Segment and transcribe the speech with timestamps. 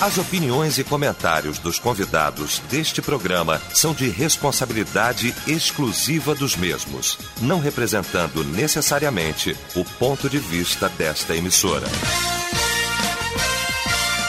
[0.00, 7.58] As opiniões e comentários dos convidados deste programa são de responsabilidade exclusiva dos mesmos, não
[7.58, 11.88] representando necessariamente o ponto de vista desta emissora.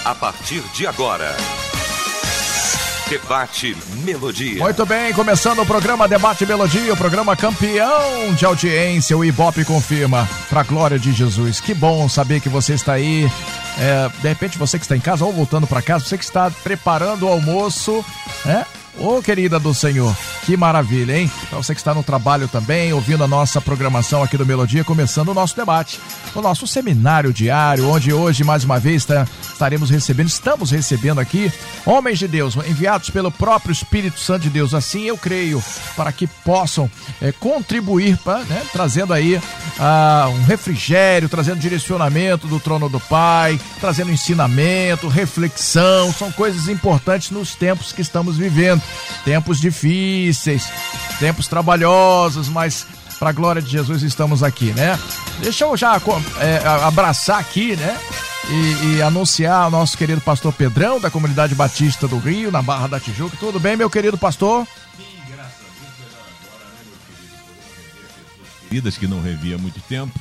[0.03, 1.35] A partir de agora.
[3.07, 4.63] Debate Melodia.
[4.63, 10.27] Muito bem, começando o programa Debate Melodia, o programa campeão de audiência, o Ibope confirma,
[10.49, 11.59] para a glória de Jesus.
[11.59, 13.29] Que bom saber que você está aí.
[13.79, 16.51] É, de repente você que está em casa ou voltando para casa, você que está
[16.51, 18.03] preparando o almoço,
[18.43, 18.65] né?
[18.97, 21.31] Ô, oh, querida do Senhor, que maravilha, hein?
[21.43, 25.29] Então você que está no trabalho também, ouvindo a nossa programação aqui do Melodia, começando
[25.29, 25.99] o nosso debate,
[26.35, 31.51] o nosso seminário diário, onde hoje, mais uma vez, tá, estaremos recebendo, estamos recebendo aqui
[31.85, 35.63] homens de Deus, enviados pelo próprio Espírito Santo de Deus, assim eu creio,
[35.95, 36.89] para que possam
[37.21, 39.39] é, contribuir, pra, né, trazendo aí
[39.79, 47.31] ah, um refrigério, trazendo direcionamento do trono do Pai, trazendo ensinamento, reflexão, são coisas importantes
[47.31, 48.78] nos tempos que estamos vivendo
[49.23, 50.69] tempos difíceis,
[51.19, 52.85] tempos trabalhosos, mas
[53.19, 54.97] para a glória de Jesus estamos aqui, né?
[55.41, 56.01] Deixa eu já
[56.39, 57.97] é, abraçar aqui, né?
[58.49, 62.87] E, e, anunciar o nosso querido pastor Pedrão, da comunidade Batista do Rio, na Barra
[62.87, 63.37] da Tijuca.
[63.37, 64.65] Tudo bem, meu querido pastor?
[64.97, 68.71] Sim, graças a Deus, melhor agora, né, meu querido?
[68.71, 70.17] Vidas que não revia há muito tempo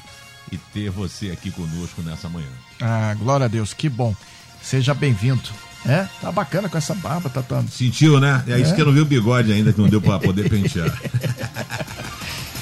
[0.52, 2.48] e ter você aqui conosco nessa manhã.
[2.80, 4.14] Ah, glória a Deus, que bom.
[4.60, 5.48] Seja bem-vindo.
[5.86, 7.66] É, tá bacana com essa barba, tá tão...
[7.68, 8.42] Sentiu, né?
[8.46, 10.48] É, é isso que eu não vi o bigode ainda, que não deu para poder
[10.48, 10.90] pentear.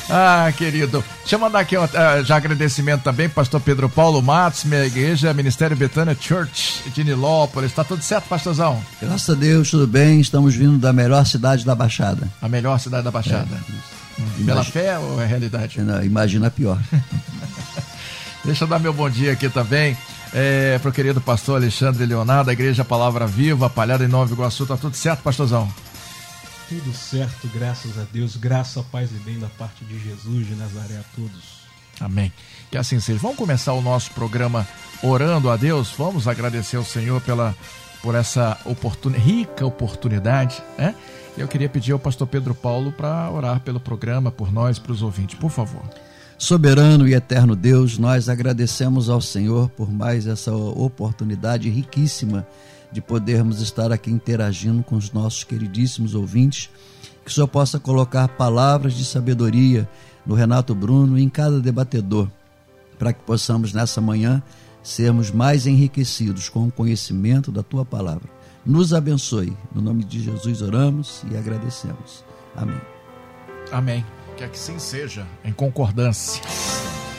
[0.09, 1.05] Ah, querido.
[1.21, 5.35] Deixa eu mandar aqui um, uh, já agradecimento também, pastor Pedro Paulo Matos, minha igreja,
[5.35, 7.73] Ministério Betânia Church de Nilópolis.
[7.73, 8.81] Tá tudo certo, pastorzão?
[9.03, 10.21] Graças a Deus, tudo bem.
[10.21, 12.29] Estamos vindo da melhor cidade da Baixada.
[12.41, 13.49] A melhor cidade da Baixada.
[13.51, 15.81] É, hum, Pela fé ou é realidade?
[15.81, 16.79] Não, imagina pior.
[18.45, 19.97] Deixa eu dar meu bom dia aqui também
[20.33, 24.67] é, para o querido pastor Alexandre Leonardo, da Igreja Palavra Viva, Palhada em Nova Iguaçu.
[24.67, 25.73] Tá tudo certo, pastorzão?
[26.69, 28.37] Tudo certo, graças a Deus.
[28.37, 31.57] Graça, paz e bem da parte de Jesus de Nazaré a todos.
[32.01, 32.33] Amém.
[32.71, 33.19] Que assim seja.
[33.21, 34.67] Vamos começar o nosso programa
[35.03, 35.93] orando a Deus.
[35.97, 37.55] Vamos agradecer ao Senhor pela,
[38.03, 39.11] por essa oportun...
[39.11, 40.63] rica oportunidade.
[40.77, 40.95] Né?
[41.39, 45.03] Eu queria pedir ao pastor Pedro Paulo para orar pelo programa, por nós, para os
[45.03, 45.39] ouvintes.
[45.39, 45.83] Por favor.
[46.39, 52.47] Soberano e eterno Deus, nós agradecemos ao Senhor por mais essa oportunidade riquíssima
[52.93, 56.69] de podermos estar aqui interagindo com os nossos queridíssimos ouvintes.
[57.25, 59.89] Que o Senhor possa colocar palavras de sabedoria
[60.27, 62.29] no Renato Bruno e em cada debatedor,
[62.99, 64.43] para que possamos nessa manhã
[64.83, 68.29] sermos mais enriquecidos com o conhecimento da tua palavra.
[68.65, 69.57] Nos abençoe.
[69.75, 72.25] No nome de Jesus oramos e agradecemos.
[72.55, 72.81] Amém.
[73.73, 74.16] Amém.
[74.37, 76.43] Que assim seja, em concordância.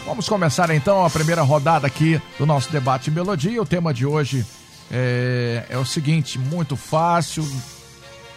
[0.05, 3.59] Vamos começar então a primeira rodada aqui do nosso debate Melodia.
[3.59, 4.45] O tema de hoje
[4.91, 7.43] é, é o seguinte: muito fácil,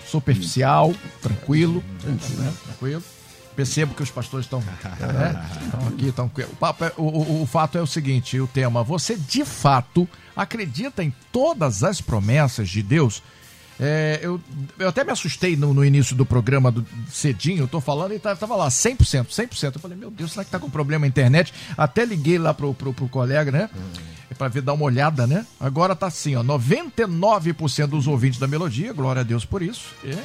[0.06, 2.52] superficial, tranquilo, né?
[2.64, 3.04] tranquilo.
[3.54, 5.48] Percebo que os pastores estão, né?
[5.62, 6.30] estão aqui, estão.
[6.96, 11.84] O, o, o fato é o seguinte: o tema, você de fato acredita em todas
[11.84, 13.22] as promessas de Deus?
[13.82, 14.38] É, eu,
[14.78, 18.18] eu até me assustei no, no início do programa do, cedinho, eu tô falando e
[18.18, 19.74] tava, tava lá, 100%, 100%.
[19.74, 21.54] Eu falei, meu Deus, será que tá com problema na internet?
[21.78, 23.70] Até liguei lá pro, pro, pro colega, né?
[23.74, 24.34] Hum.
[24.36, 25.46] Pra ver, dar uma olhada, né?
[25.58, 29.94] Agora tá assim, ó, 99% dos ouvintes da melodia, glória a Deus por isso.
[30.04, 30.16] É.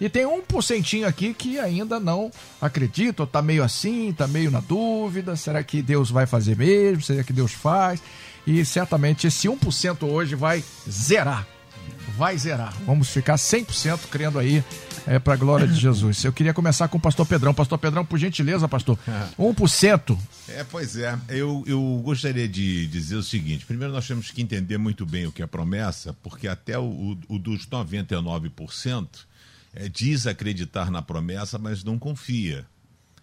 [0.00, 4.60] E tem um porcentinho aqui que ainda não acredita, tá meio assim, tá meio na
[4.60, 7.02] dúvida, será que Deus vai fazer mesmo?
[7.02, 8.02] Será que Deus faz?
[8.46, 11.46] E certamente esse 1% hoje vai zerar
[12.16, 12.74] vai zerar.
[12.86, 14.64] Vamos ficar 100% crendo aí
[15.06, 16.24] é, para a glória de Jesus.
[16.24, 17.52] Eu queria começar com o pastor Pedrão.
[17.52, 18.98] Pastor Pedrão, por gentileza, pastor,
[19.38, 20.18] 1%.
[20.48, 21.18] É, pois é.
[21.28, 25.32] Eu, eu gostaria de dizer o seguinte: primeiro, nós temos que entender muito bem o
[25.32, 29.08] que é promessa, porque até o, o dos 99%
[29.74, 32.64] é, diz acreditar na promessa, mas não confia.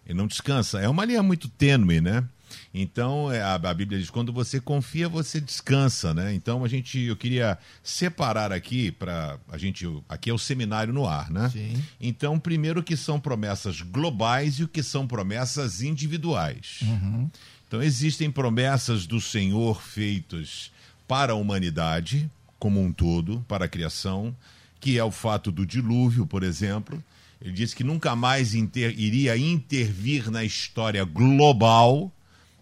[0.06, 0.80] E não descansa.
[0.80, 2.24] É uma linha muito tênue, né?
[2.74, 6.34] Então, é, a, a Bíblia diz: quando você confia, você descansa, né?
[6.34, 9.86] Então, a gente, eu queria separar aqui para a gente.
[10.08, 11.50] Aqui é o seminário no ar, né?
[11.50, 11.84] Sim.
[12.00, 16.80] Então, primeiro, o que são promessas globais e o que são promessas individuais.
[16.82, 17.30] Uhum.
[17.68, 20.72] Então, existem promessas do Senhor feitas
[21.08, 22.30] para a humanidade
[22.62, 24.36] como um todo, para a criação,
[24.80, 27.04] que é o fato do dilúvio, por exemplo.
[27.42, 32.12] Ele disse que nunca mais inter, iria intervir na história global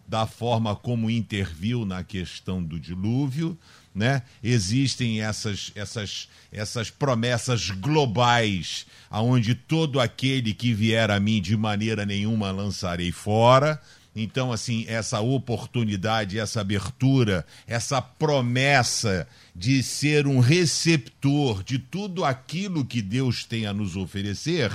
[0.10, 3.56] da forma como interviu na questão do dilúvio,
[3.94, 4.24] né?
[4.44, 12.08] Existem essas, essas, essas promessas globais, aonde todo aquele que vier a mim de maneira
[12.08, 13.80] nenhuma lançarei fora,
[14.16, 22.84] Então, assim, essa oportunidade, essa abertura, essa promessa de ser um receptor de tudo aquilo
[22.84, 24.72] que Deus tem a nos oferecer,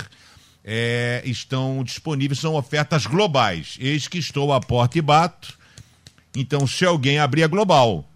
[0.67, 3.77] é, estão disponíveis, são ofertas globais.
[3.79, 5.55] Eis que estou à porta e bato.
[6.35, 8.09] Então, se alguém abrir, é global.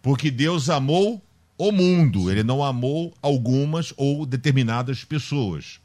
[0.00, 1.22] Porque Deus amou
[1.58, 5.78] o mundo, ele não amou algumas ou determinadas pessoas.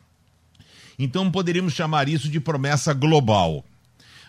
[0.98, 3.66] Então, poderíamos chamar isso de promessa global.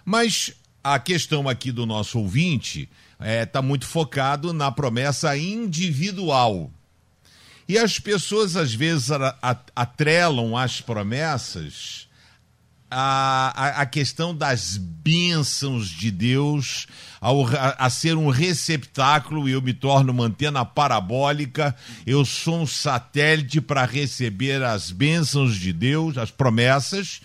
[0.05, 0.52] Mas
[0.82, 6.70] a questão aqui do nosso ouvinte está é, tá muito focado na promessa individual.
[7.70, 9.11] E as pessoas, às vezes,
[9.76, 12.08] atrelam as promessas
[12.90, 16.88] a, a, questão das bênçãos de Deus,
[17.20, 22.62] ao, a, a, ser um receptáculo e eu me torno uma antena parabólica, eu sou
[22.62, 27.20] um satélite para receber as bênçãos de Deus, as promessas,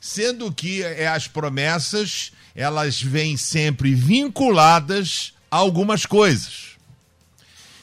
[0.00, 6.69] sendo que é, as promessas elas vêm sempre vinculadas a algumas coisas.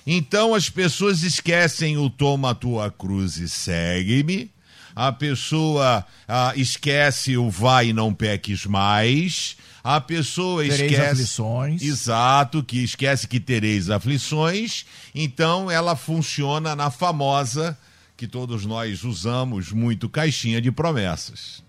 [0.10, 4.50] Então as pessoas esquecem o toma a tua cruz e segue-me.
[4.96, 9.58] A pessoa ah, esquece o vai e não peques mais.
[9.84, 11.12] A pessoa tereis esquece.
[11.12, 11.82] aflições.
[11.82, 14.86] Exato, que esquece que tereis aflições.
[15.14, 17.78] Então ela funciona na famosa,
[18.16, 21.62] que todos nós usamos muito, caixinha de promessas.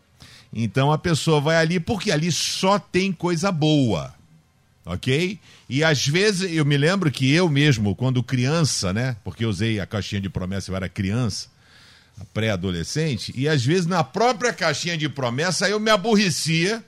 [0.52, 4.14] Então a pessoa vai ali porque ali só tem coisa boa.
[4.88, 5.38] Ok?
[5.68, 9.16] E às vezes eu me lembro que eu mesmo, quando criança, né?
[9.22, 11.48] Porque eu usei a caixinha de promessa, eu era criança,
[12.32, 16.82] pré-adolescente, e às vezes na própria caixinha de promessa eu me aborrecia,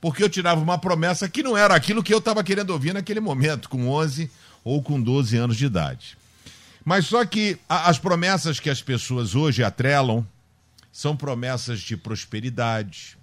[0.00, 3.20] porque eu tirava uma promessa que não era aquilo que eu estava querendo ouvir naquele
[3.20, 4.28] momento, com 11
[4.64, 6.18] ou com 12 anos de idade.
[6.84, 10.26] Mas só que as promessas que as pessoas hoje atrelam
[10.90, 13.16] são promessas de prosperidade,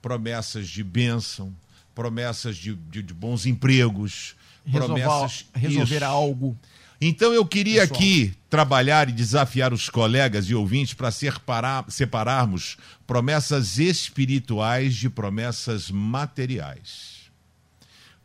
[0.00, 1.54] promessas de bênção,
[2.00, 5.44] promessas de, de, de bons empregos, Resolvar, promessas.
[5.54, 6.04] Resolver isso.
[6.04, 6.58] algo.
[6.98, 8.00] Então eu queria Pessoal.
[8.00, 15.90] aqui trabalhar e desafiar os colegas e ouvintes para separar, separarmos promessas espirituais de promessas
[15.90, 17.20] materiais.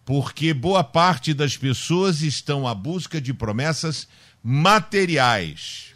[0.06, 4.08] Porque boa parte das pessoas estão à busca de promessas
[4.42, 5.96] materiais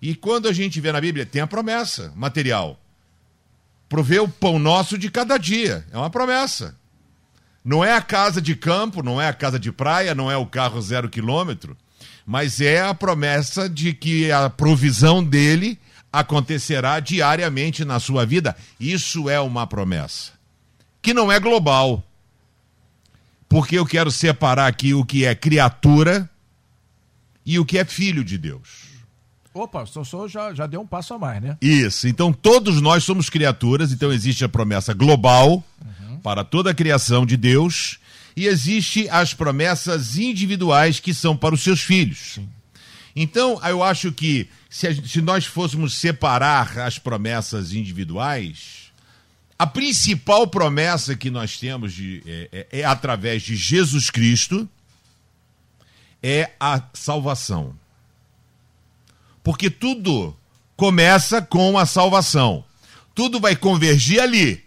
[0.00, 2.78] e quando a gente vê na Bíblia, tem a promessa material.
[3.88, 5.86] Prover o pão nosso de cada dia.
[5.92, 6.76] É uma promessa.
[7.64, 10.46] Não é a casa de campo, não é a casa de praia, não é o
[10.46, 11.76] carro zero quilômetro,
[12.26, 15.78] mas é a promessa de que a provisão dele
[16.12, 18.56] acontecerá diariamente na sua vida.
[18.78, 20.32] Isso é uma promessa.
[21.00, 22.04] Que não é global.
[23.48, 26.28] Porque eu quero separar aqui o que é criatura
[27.44, 28.92] e o que é filho de Deus.
[29.54, 31.58] Opa, o senhor já, já deu um passo a mais, né?
[31.60, 32.08] Isso.
[32.08, 36.11] Então, todos nós somos criaturas, então existe a promessa global uhum.
[36.22, 37.98] Para toda a criação de Deus
[38.36, 42.34] e existe as promessas individuais que são para os seus filhos.
[42.34, 42.48] Sim.
[43.14, 48.90] Então, eu acho que se, a, se nós fôssemos separar as promessas individuais,
[49.58, 54.68] a principal promessa que nós temos de, é, é, é através de Jesus Cristo
[56.22, 57.74] é a salvação.
[59.42, 60.36] Porque tudo
[60.76, 62.64] começa com a salvação.
[63.14, 64.64] Tudo vai convergir ali.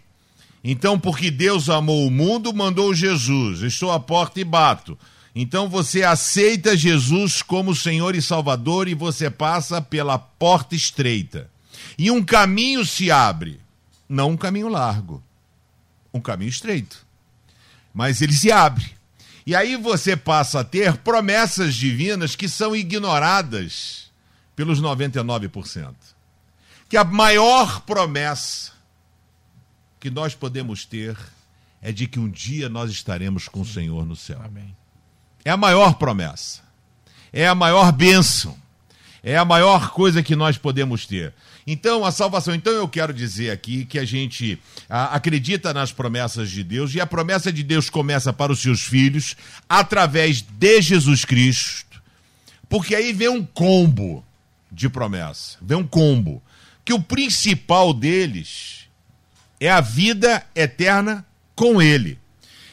[0.68, 3.62] Então, porque Deus amou o mundo, mandou Jesus.
[3.62, 4.98] Estou à porta e bato.
[5.32, 11.48] Então você aceita Jesus como Senhor e Salvador e você passa pela porta estreita.
[11.96, 13.60] E um caminho se abre,
[14.08, 15.22] não um caminho largo,
[16.12, 17.06] um caminho estreito.
[17.94, 18.96] Mas ele se abre.
[19.46, 24.10] E aí você passa a ter promessas divinas que são ignoradas
[24.56, 25.94] pelos 99%.
[26.88, 28.75] Que a maior promessa
[30.00, 31.16] que nós podemos ter
[31.82, 34.40] é de que um dia nós estaremos com o Senhor no céu.
[34.44, 34.74] Amém.
[35.44, 36.60] É a maior promessa.
[37.32, 38.56] É a maior bênção.
[39.22, 41.34] É a maior coisa que nós podemos ter.
[41.66, 42.54] Então, a salvação.
[42.54, 47.00] Então, eu quero dizer aqui que a gente a, acredita nas promessas de Deus e
[47.00, 49.36] a promessa de Deus começa para os seus filhos
[49.68, 52.00] através de Jesus Cristo,
[52.68, 54.24] porque aí vem um combo
[54.70, 55.58] de promessa.
[55.60, 56.42] Vem um combo.
[56.84, 58.75] Que o principal deles
[59.60, 62.18] é a vida eterna com ele.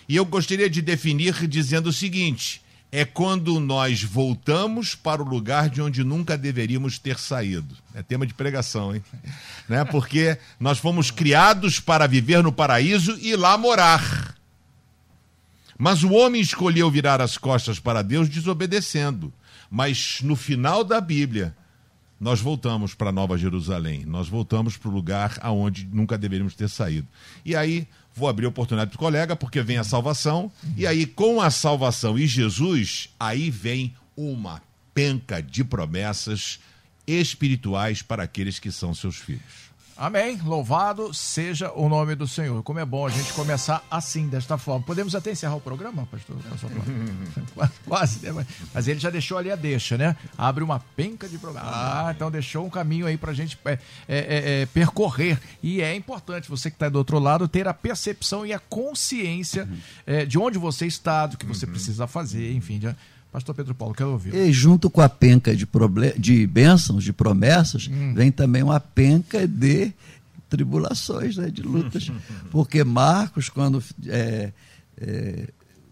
[0.08, 2.62] E eu gostaria de definir dizendo o seguinte:
[2.92, 7.76] é quando nós voltamos para o lugar de onde nunca deveríamos ter saído.
[7.96, 9.04] É tema de pregação, hein?
[9.68, 9.84] né?
[9.86, 14.36] Porque nós fomos criados para viver no paraíso e lá morar.
[15.76, 19.34] Mas o homem escolheu virar as costas para Deus desobedecendo.
[19.72, 21.56] Mas no final da Bíblia,
[22.24, 27.06] nós voltamos para Nova Jerusalém, nós voltamos para o lugar aonde nunca deveríamos ter saído.
[27.44, 31.06] E aí vou abrir a oportunidade para o colega, porque vem a salvação, e aí
[31.06, 34.62] com a salvação e Jesus, aí vem uma
[34.94, 36.62] penca de promessas
[37.06, 39.73] espirituais para aqueles que são seus filhos.
[40.04, 40.38] Amém.
[40.44, 42.62] Louvado seja o nome do Senhor.
[42.62, 44.86] Como é bom a gente começar assim, desta forma.
[44.86, 46.36] Podemos até encerrar o programa, pastor?
[46.50, 46.70] pastor
[47.88, 48.46] Quase, né?
[48.74, 50.18] Mas ele já deixou ali a deixa, né?
[50.38, 51.70] Abre uma penca de programa.
[51.72, 53.80] Ah, então deixou um caminho aí pra gente é, é,
[54.10, 55.40] é, é percorrer.
[55.64, 59.70] E é importante, você que está do outro lado, ter a percepção e a consciência
[60.06, 62.78] é, de onde você está, do que você precisa fazer, enfim.
[62.78, 62.94] De,
[63.34, 64.36] Pastor Pedro Paulo, quero ouvir.
[64.36, 65.68] E junto com a penca de,
[66.20, 68.14] de bênçãos, de promessas, hum.
[68.14, 69.92] vem também uma penca de
[70.48, 72.12] tribulações, né, de lutas.
[72.52, 74.54] Porque Marcos, quando é,
[75.02, 75.48] é,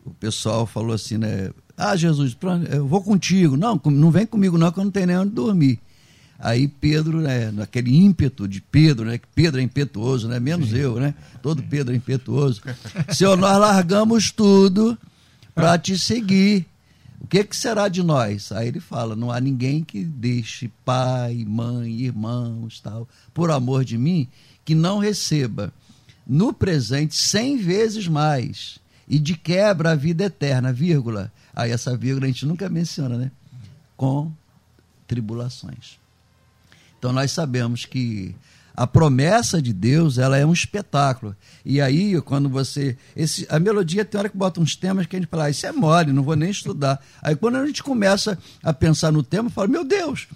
[0.05, 1.49] o pessoal falou assim, né?
[1.75, 2.37] Ah, Jesus,
[2.69, 3.57] eu vou contigo.
[3.57, 5.79] Não, não vem comigo não, que eu não tenho nem onde dormir.
[6.37, 10.77] Aí Pedro, né, naquele ímpeto de Pedro, né, que Pedro é impetuoso, né, menos Sim.
[10.77, 12.61] eu, né, todo Pedro é impetuoso.
[13.09, 14.95] Senhor, nós largamos tudo
[15.55, 16.67] para te seguir.
[17.21, 18.51] O que, que será de nós?
[18.51, 23.97] Aí ele fala: não há ninguém que deixe pai, mãe, irmãos, tal, por amor de
[23.97, 24.27] mim,
[24.65, 25.71] que não receba
[26.25, 31.31] no presente cem vezes mais e de quebra a vida eterna, vírgula.
[31.55, 33.31] Aí essa vírgula a gente nunca menciona, né?
[33.95, 34.31] Com
[35.07, 35.99] tribulações.
[36.97, 38.35] Então nós sabemos que
[38.75, 41.35] a promessa de Deus, ela é um espetáculo.
[41.65, 42.97] E aí, quando você.
[43.15, 45.65] Esse, a melodia tem hora que bota uns temas que a gente fala, ah, isso
[45.65, 47.01] é mole, não vou nem estudar.
[47.21, 50.27] Aí quando a gente começa a pensar no tema, fala, meu Deus,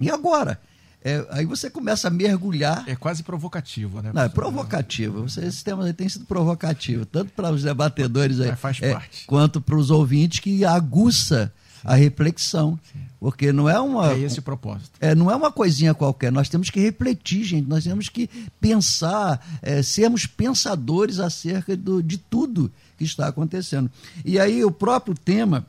[0.00, 0.60] e agora?
[1.02, 2.84] É, aí você começa a mergulhar.
[2.88, 4.10] É quase provocativo, né?
[4.12, 5.22] Não, é provocativo.
[5.22, 8.50] Você, esse tema tem sido provocativo, tanto para os debatedores aí,
[8.82, 11.52] é, quanto para os ouvintes, que aguça
[11.84, 12.78] a reflexão.
[12.92, 13.07] Sim.
[13.20, 14.12] Porque não é uma.
[14.12, 14.90] É esse o propósito.
[15.00, 16.30] É, não é uma coisinha qualquer.
[16.30, 17.68] Nós temos que refletir, gente.
[17.68, 23.90] Nós temos que pensar, é, sermos pensadores acerca do, de tudo que está acontecendo.
[24.24, 25.66] E aí, o próprio tema,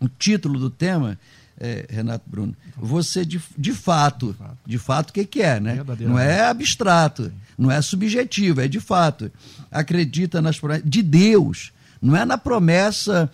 [0.00, 1.18] o título do tema,
[1.58, 5.82] é, Renato Bruno, você de, de fato, de fato, o que, que é, né?
[6.00, 9.32] Não é abstrato, não é subjetivo, é de fato.
[9.68, 13.28] Acredita nas promessas de Deus, não é na promessa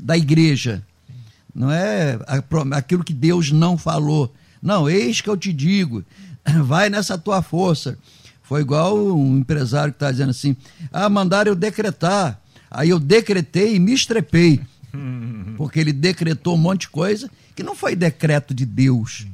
[0.00, 0.82] da igreja
[1.56, 2.18] não é
[2.72, 4.32] aquilo que Deus não falou.
[4.60, 6.04] Não, eis que eu te digo,
[6.64, 7.98] vai nessa tua força.
[8.42, 10.54] Foi igual um empresário que está dizendo assim:
[10.92, 12.40] ah, mandaram eu decretar.
[12.70, 14.60] Aí eu decretei e me estrepei.
[15.56, 19.26] Porque ele decretou um monte de coisa que não foi decreto de Deus.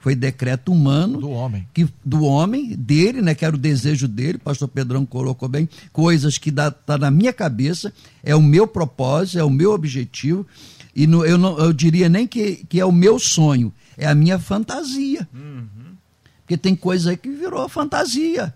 [0.00, 1.20] Foi decreto humano.
[1.20, 1.66] Do homem.
[1.74, 3.34] Que, do homem, dele, né?
[3.34, 4.38] Que era o desejo dele.
[4.38, 5.68] Pastor Pedrão colocou bem.
[5.92, 7.92] Coisas que está na minha cabeça.
[8.22, 10.46] É o meu propósito, é o meu objetivo.
[10.94, 14.14] E no, eu, não, eu diria nem que, que é o meu sonho, é a
[14.14, 15.28] minha fantasia.
[15.32, 15.96] Uhum.
[16.40, 18.52] Porque tem coisa aí que virou fantasia.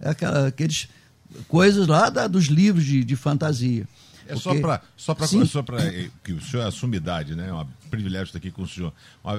[0.00, 0.88] Aquela, aqueles
[1.48, 3.88] coisas lá da, dos livros de, de fantasia.
[4.28, 4.40] É Porque...
[4.40, 7.48] só para só para só para eh, que o senhor assume idade, né?
[7.48, 8.92] É um privilégio estar aqui com o senhor.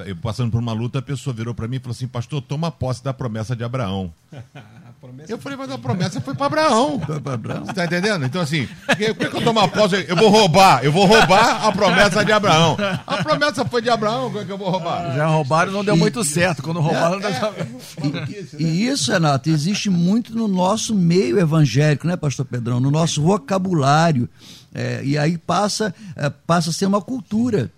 [0.06, 2.72] Eu passando por uma luta, a pessoa virou para mim e falou assim: "Pastor, toma
[2.72, 4.12] posse da promessa de Abraão".
[5.28, 7.00] eu falei, mas a promessa foi para Abraão.
[7.24, 7.60] Para.
[7.62, 8.26] Você tá entendendo?
[8.26, 10.06] Então, assim, por que, que eu tomo posse?
[10.08, 12.78] Eu vou roubar, eu vou roubar a promessa de Abraão.
[13.08, 15.16] A promessa foi de Abraão, como é que eu vou roubar?
[15.16, 16.62] Já roubaram não deu e, muito certo.
[16.62, 22.16] Quando roubaram, é, é, e, e isso, Renato, existe muito no nosso meio evangélico, né,
[22.16, 22.80] Pastor Pedrão?
[22.80, 24.30] No nosso vocabulário.
[24.74, 27.72] É, e aí passa, é, passa a ser uma cultura.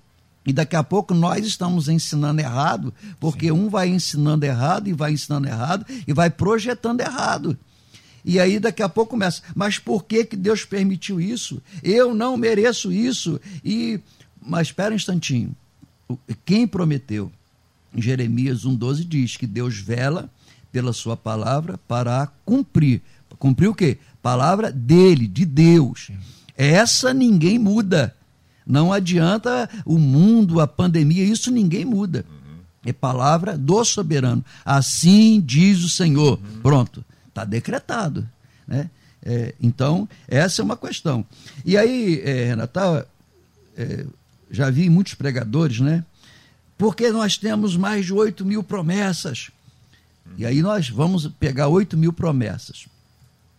[0.45, 3.51] E daqui a pouco nós estamos ensinando errado, porque Sim.
[3.51, 7.57] um vai ensinando errado e vai ensinando errado e vai projetando errado.
[8.25, 11.62] E aí daqui a pouco começa, mas por que, que Deus permitiu isso?
[11.83, 13.39] Eu não mereço isso.
[13.63, 14.00] E
[14.41, 15.55] mas espera um instantinho.
[16.43, 17.31] Quem prometeu?
[17.93, 20.29] Em Jeremias 1:12 diz que Deus vela
[20.71, 23.01] pela sua palavra para cumprir.
[23.38, 23.98] Cumprir o quê?
[24.21, 26.12] Palavra dele, de Deus.
[26.62, 28.15] Essa ninguém muda.
[28.68, 32.24] Não adianta o mundo, a pandemia, isso ninguém muda.
[32.30, 32.60] Uhum.
[32.86, 34.46] É palavra do soberano.
[34.63, 36.38] Assim diz o Senhor.
[36.38, 36.62] Uhum.
[36.62, 38.30] Pronto, está decretado.
[38.68, 38.91] Né?
[39.24, 41.25] É, então, essa é uma questão.
[41.65, 43.08] E aí, é, Renata,
[43.75, 44.06] é,
[44.51, 46.06] já vi muitos pregadores, né?
[46.77, 49.50] Porque nós temos mais de 8 mil promessas.
[50.27, 50.34] Uhum.
[50.38, 52.86] E aí nós vamos pegar 8 mil promessas.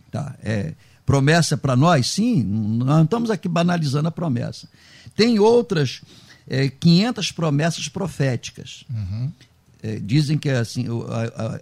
[0.09, 0.35] Tá?
[0.41, 0.73] É,
[1.05, 4.67] promessa para nós, sim, nós não estamos aqui banalizando a promessa.
[5.15, 6.01] Tem outras
[6.47, 8.85] é, 500 promessas proféticas.
[8.89, 9.31] Uhum.
[9.81, 11.59] É, dizem que assim, a,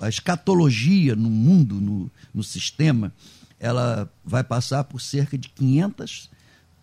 [0.00, 3.12] a, a, escatologia no mundo, no, no sistema,
[3.60, 6.30] ela vai passar por cerca de 500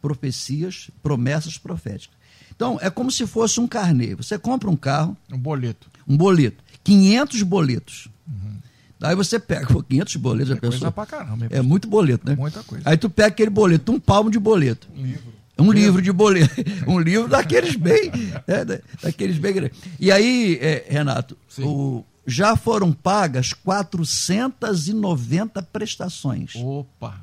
[0.02, 2.16] profecias, promessas proféticas.
[2.56, 4.14] Então, é como se fosse um carnê.
[4.14, 5.18] Você compra um carro.
[5.32, 5.90] Um boleto.
[6.08, 6.64] Um boleto.
[6.84, 8.08] 500 boletos.
[8.28, 8.58] Uhum.
[9.02, 10.92] Aí você pega 500 boletos, É coisa pensou?
[10.92, 12.36] pra caramba, É muito boleto, né?
[12.36, 12.84] Muita coisa.
[12.88, 14.88] Aí tu pega aquele boleto, um palmo de boleto.
[14.96, 15.32] Um livro.
[15.60, 16.54] Um livro de boleto.
[16.88, 18.12] Um livro daqueles bem.
[18.48, 19.80] é, da- daqueles bem grandes.
[20.00, 21.64] E aí, é, Renato, Sim.
[21.66, 26.54] o- já foram pagas 490 prestações.
[26.56, 27.20] Opa.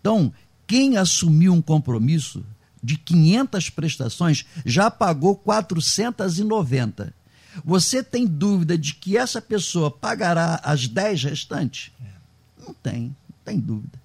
[0.00, 0.32] Então,
[0.66, 2.44] quem assumiu um compromisso
[2.82, 7.14] de 500 prestações já pagou 490.
[7.64, 11.90] Você tem dúvida de que essa pessoa pagará as 10 restantes?
[12.58, 14.00] Não tem, não tem dúvida.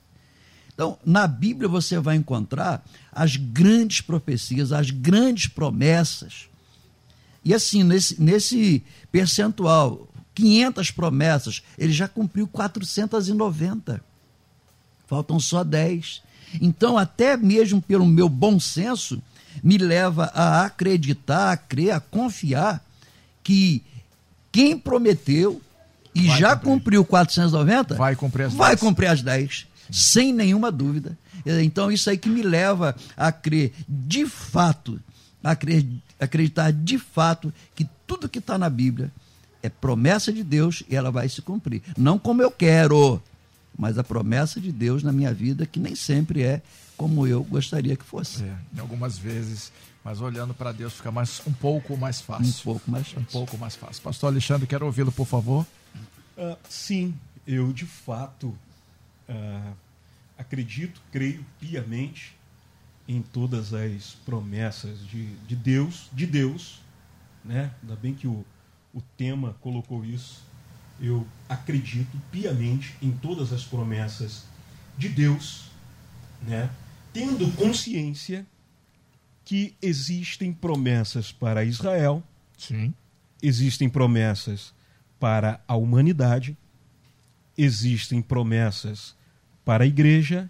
[0.73, 6.49] Então, na Bíblia você vai encontrar as grandes profecias, as grandes promessas.
[7.43, 14.03] E assim, nesse, nesse percentual, 500 promessas, ele já cumpriu 490.
[15.07, 16.21] Faltam só 10.
[16.61, 19.21] Então, até mesmo pelo meu bom senso,
[19.63, 22.85] me leva a acreditar, a crer, a confiar
[23.47, 23.81] que
[24.51, 25.61] quem prometeu
[26.13, 26.65] e Vai já cumprir.
[26.73, 28.79] cumpriu 490 Vai cumprir as vai 10.
[28.81, 31.17] cumprir as 10, sem nenhuma dúvida.
[31.63, 34.99] Então, isso aí que me leva a crer de fato,
[35.41, 35.85] a crer-
[36.19, 39.09] acreditar de fato que tudo que está na Bíblia
[39.63, 41.81] é promessa de Deus e ela vai se cumprir.
[41.97, 43.21] Não como eu quero,
[43.79, 46.61] mas a promessa de Deus na minha vida, que nem sempre é
[46.97, 48.43] como eu gostaria que fosse.
[48.43, 49.71] É, em algumas vezes,
[50.07, 52.61] mas olhando para Deus fica mais, um pouco mais fácil.
[52.61, 53.27] Um pouco mais Um fácil.
[53.29, 54.01] pouco mais fácil.
[54.01, 55.67] Pastor Alexandre, quero ouvi-lo, por favor.
[56.37, 57.13] Ah, sim,
[57.45, 58.57] eu de fato
[59.27, 59.73] ah,
[60.37, 62.33] acredito, creio piamente
[63.05, 66.79] em todas as promessas de, de Deus, de Deus,
[67.43, 67.73] né?
[67.83, 68.45] Ainda bem que o,
[68.93, 70.41] o tema colocou isso.
[71.01, 74.45] Eu acredito piamente em todas as promessas
[74.97, 75.65] de Deus,
[76.43, 76.69] né?
[77.11, 78.47] Tendo consciência
[79.47, 82.21] que existem promessas para Israel,
[82.57, 82.93] Sim.
[83.41, 84.73] existem promessas
[85.17, 86.57] para a humanidade,
[87.57, 89.15] existem promessas
[89.63, 90.49] para a igreja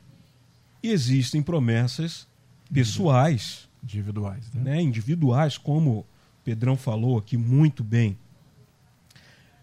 [0.82, 2.28] e existem promessas
[2.74, 4.62] pessoais, Individuais, né?
[4.78, 6.06] né, individuais, como o
[6.44, 8.18] Pedrão falou aqui muito bem.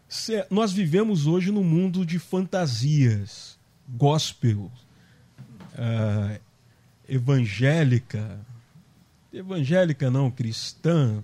[0.08, 3.58] Se- Nós vivemos hoje num mundo de fantasias,
[3.88, 4.70] gospel,
[5.76, 6.38] ah,
[7.08, 8.38] evangélica,
[9.38, 11.22] evangélica não, cristã,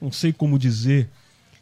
[0.00, 1.08] não sei como dizer,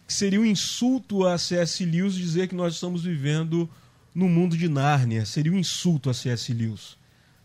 [0.06, 1.84] que seria um insulto a C.S.
[1.84, 3.70] Lewis dizer que nós estamos vivendo
[4.14, 6.52] no mundo de Nárnia, seria um insulto a C.S.
[6.52, 6.96] Lewis.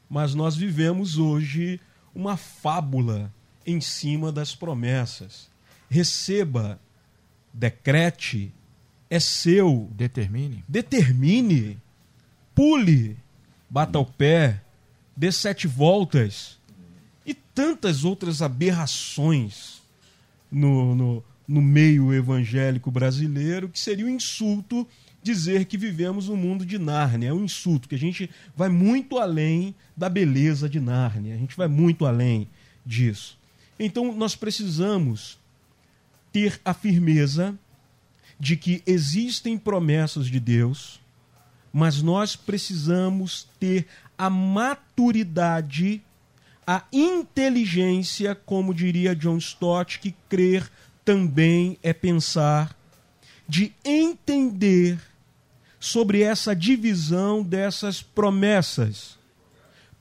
[0.10, 1.80] Mas nós vivemos hoje
[2.14, 3.32] uma fábula
[3.66, 5.50] em cima das promessas.
[5.90, 6.80] Receba,
[7.54, 8.52] decrete,
[9.10, 10.64] é seu, Determine.
[10.68, 11.78] determine,
[12.56, 13.18] pule,
[13.70, 14.62] bata o pé,
[15.16, 16.58] dê sete voltas
[17.56, 19.82] tantas outras aberrações
[20.52, 24.88] no, no, no meio evangélico brasileiro que seria um insulto
[25.24, 27.30] dizer que vivemos no mundo de Nárnia.
[27.30, 31.58] É um insulto, que a gente vai muito além da beleza de Nárnia, a gente
[31.58, 32.48] vai muito além
[32.86, 33.36] disso.
[33.80, 35.40] Então nós precisamos
[36.32, 37.58] ter a firmeza
[38.40, 41.00] de que existem promessas de Deus,
[41.74, 43.88] mas nós precisamos ter
[44.18, 46.04] a maturidade,
[46.66, 50.70] a inteligência, como diria John Stott, que crer
[51.04, 52.76] também é pensar,
[53.48, 55.00] de entender
[55.80, 59.20] sobre essa divisão dessas promessas.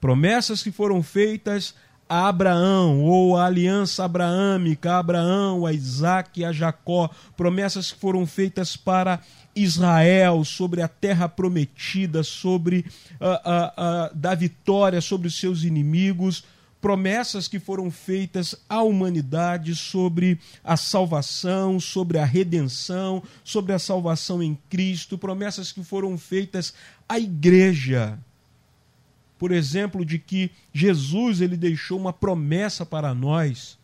[0.00, 1.74] Promessas que foram feitas
[2.08, 8.26] a Abraão, ou a aliança abraâmica, a Abraão, a Isaac, a Jacó, promessas que foram
[8.26, 9.20] feitas para
[9.54, 12.84] Israel, sobre a terra prometida, sobre
[13.20, 16.44] ah, ah, ah, da vitória sobre os seus inimigos,
[16.84, 24.42] promessas que foram feitas à humanidade sobre a salvação, sobre a redenção, sobre a salvação
[24.42, 26.74] em Cristo, promessas que foram feitas
[27.08, 28.18] à igreja.
[29.38, 33.78] Por exemplo, de que Jesus ele deixou uma promessa para nós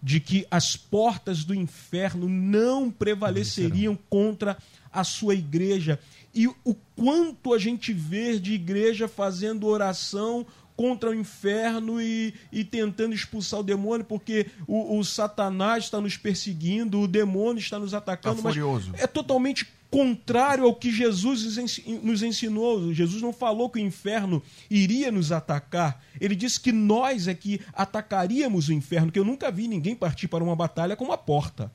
[0.00, 4.58] de que as portas do inferno não prevaleceriam contra
[4.92, 5.98] a sua igreja.
[6.34, 12.64] E o quanto a gente vê de igreja fazendo oração contra o inferno e, e
[12.64, 17.94] tentando expulsar o demônio, porque o, o Satanás está nos perseguindo, o demônio está nos
[17.94, 18.36] atacando.
[18.36, 18.92] Tá mas furioso.
[18.94, 21.56] é totalmente contrário ao que Jesus
[22.02, 22.92] nos ensinou.
[22.92, 26.02] Jesus não falou que o inferno iria nos atacar.
[26.20, 30.26] Ele disse que nós é que atacaríamos o inferno, que eu nunca vi ninguém partir
[30.26, 31.70] para uma batalha com uma porta.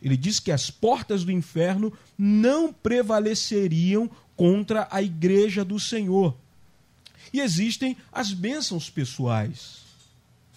[0.00, 6.36] Ele disse que as portas do inferno não prevaleceriam contra a igreja do Senhor.
[7.36, 9.80] E existem as bênçãos pessoais,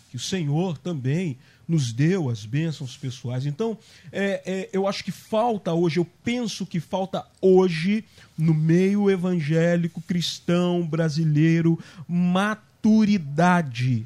[0.10, 1.38] que o Senhor também
[1.68, 3.46] nos deu as bênçãos pessoais.
[3.46, 3.78] Então,
[4.14, 8.06] é, é, eu acho que falta hoje, eu penso que falta hoje,
[8.38, 14.06] no meio evangélico cristão brasileiro, maturidade.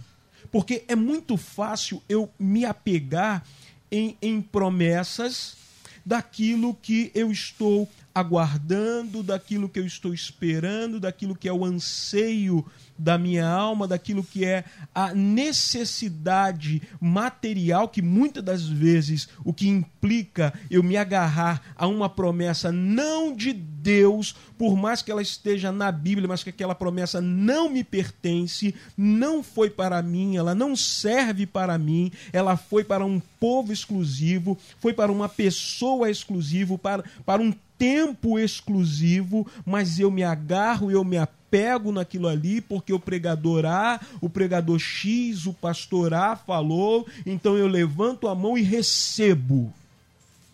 [0.51, 3.45] Porque é muito fácil eu me apegar
[3.91, 5.57] em, em promessas
[6.03, 12.65] daquilo que eu estou aguardando, daquilo que eu estou esperando, daquilo que é o anseio
[12.97, 19.67] da minha alma, daquilo que é a necessidade material, que muitas das vezes o que
[19.67, 25.71] implica eu me agarrar a uma promessa não de Deus, por mais que ela esteja
[25.71, 30.75] na Bíblia, mas que aquela promessa não me pertence, não foi para mim, ela não
[30.75, 37.03] serve para mim, ela foi para um povo exclusivo, foi para uma pessoa exclusiva, para,
[37.25, 42.99] para um tempo exclusivo, mas eu me agarro, eu me apego naquilo ali, porque o
[42.99, 48.61] pregador A, o pregador X, o pastor A falou, então eu levanto a mão e
[48.61, 49.73] recebo.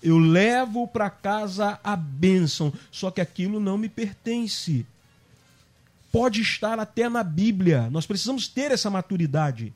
[0.01, 4.83] Eu levo para casa a bênção, só que aquilo não me pertence.
[6.11, 9.71] Pode estar até na Bíblia, nós precisamos ter essa maturidade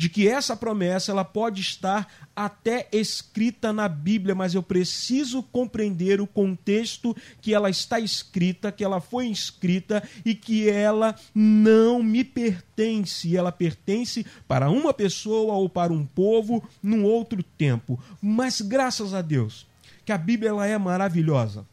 [0.00, 6.22] de que essa promessa ela pode estar até escrita na Bíblia, mas eu preciso compreender
[6.22, 12.24] o contexto que ela está escrita, que ela foi escrita e que ela não me
[12.24, 18.02] pertence, ela pertence para uma pessoa ou para um povo num outro tempo.
[18.22, 19.66] Mas graças a Deus
[20.02, 21.66] que a Bíblia ela é maravilhosa.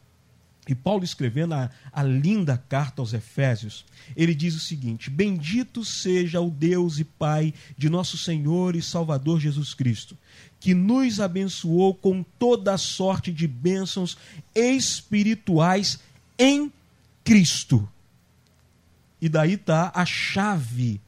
[0.68, 6.42] E Paulo escrevendo a, a, linda carta aos Efésios, ele diz o seguinte: Bendito seja
[6.42, 10.14] o Deus e Pai de nosso Senhor e Salvador Jesus Cristo,
[10.60, 14.18] que nos abençoou com toda a sorte de bênçãos
[14.54, 15.98] espirituais
[16.38, 16.70] em
[17.24, 17.88] Cristo.
[19.22, 21.00] E daí está a chave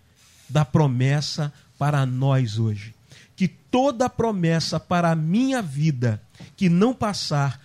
[0.48, 2.94] da promessa para nós hoje.
[3.36, 6.20] Que toda promessa para a minha vida
[6.56, 7.60] que não passar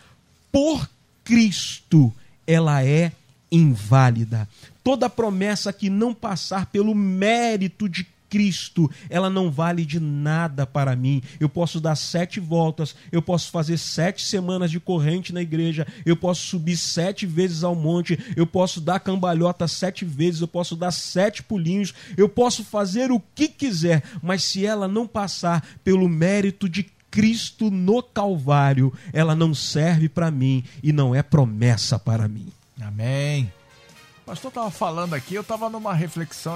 [0.51, 0.89] por
[1.25, 2.13] Cristo,
[2.47, 3.11] ela é
[3.51, 4.47] inválida.
[4.83, 10.95] Toda promessa que não passar pelo mérito de Cristo, ela não vale de nada para
[10.95, 11.21] mim.
[11.39, 16.15] Eu posso dar sete voltas, eu posso fazer sete semanas de corrente na igreja, eu
[16.15, 20.91] posso subir sete vezes ao monte, eu posso dar cambalhota sete vezes, eu posso dar
[20.91, 26.67] sete pulinhos, eu posso fazer o que quiser, mas se ela não passar pelo mérito
[26.67, 26.83] de
[27.15, 32.51] Cristo no Calvário, ela não serve para mim e não é promessa para mim.
[32.81, 33.49] Amém.
[34.23, 36.55] O pastor estava falando aqui, eu estava numa reflexão,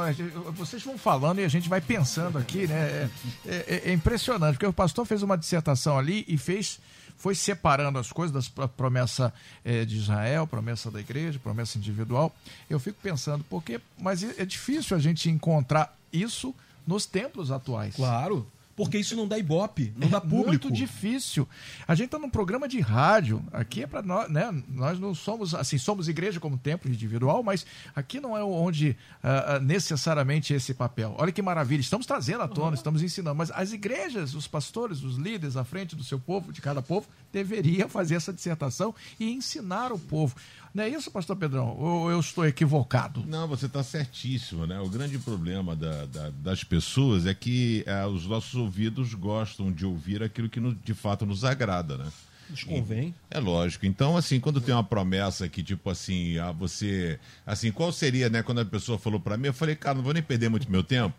[0.55, 2.75] vocês vão falando e a gente vai pensando aqui, né?
[2.75, 3.09] É,
[3.47, 6.77] é, é, impressionante, porque o pastor fez uma dissertação ali e fez,
[7.15, 12.35] foi separando as coisas da promessa é, de Israel, promessa da igreja, promessa individual.
[12.69, 16.53] Eu fico pensando, porque, mas é difícil a gente encontrar isso
[16.85, 17.95] nos templos atuais.
[17.95, 18.45] Claro
[18.79, 20.47] porque isso não dá ibope, não é dá público.
[20.47, 21.45] muito difícil.
[21.85, 24.49] A gente está num programa de rádio, aqui é para nós, né?
[24.69, 29.59] Nós não somos, assim, somos igreja como templo individual, mas aqui não é onde uh,
[29.61, 31.13] necessariamente esse papel.
[31.17, 32.73] Olha que maravilha, estamos trazendo à tona, uhum.
[32.75, 36.61] estamos ensinando, mas as igrejas, os pastores, os líderes à frente do seu povo, de
[36.61, 40.35] cada povo, deveriam fazer essa dissertação e ensinar o povo.
[40.73, 41.75] Não é isso, pastor Pedrão?
[41.77, 43.23] Ou eu estou equivocado?
[43.27, 44.79] Não, você está certíssimo, né?
[44.79, 49.85] O grande problema da, da, das pessoas é que é, os nossos ouvidos gostam de
[49.85, 52.07] ouvir aquilo que no, de fato nos agrada, né?
[52.49, 53.13] Nos convém.
[53.29, 53.85] É lógico.
[53.85, 57.19] Então, assim, quando tem uma promessa que, tipo assim, ah, você.
[57.45, 58.41] Assim, qual seria, né?
[58.41, 60.83] Quando a pessoa falou para mim, eu falei, cara, não vou nem perder muito meu
[60.83, 61.13] tempo.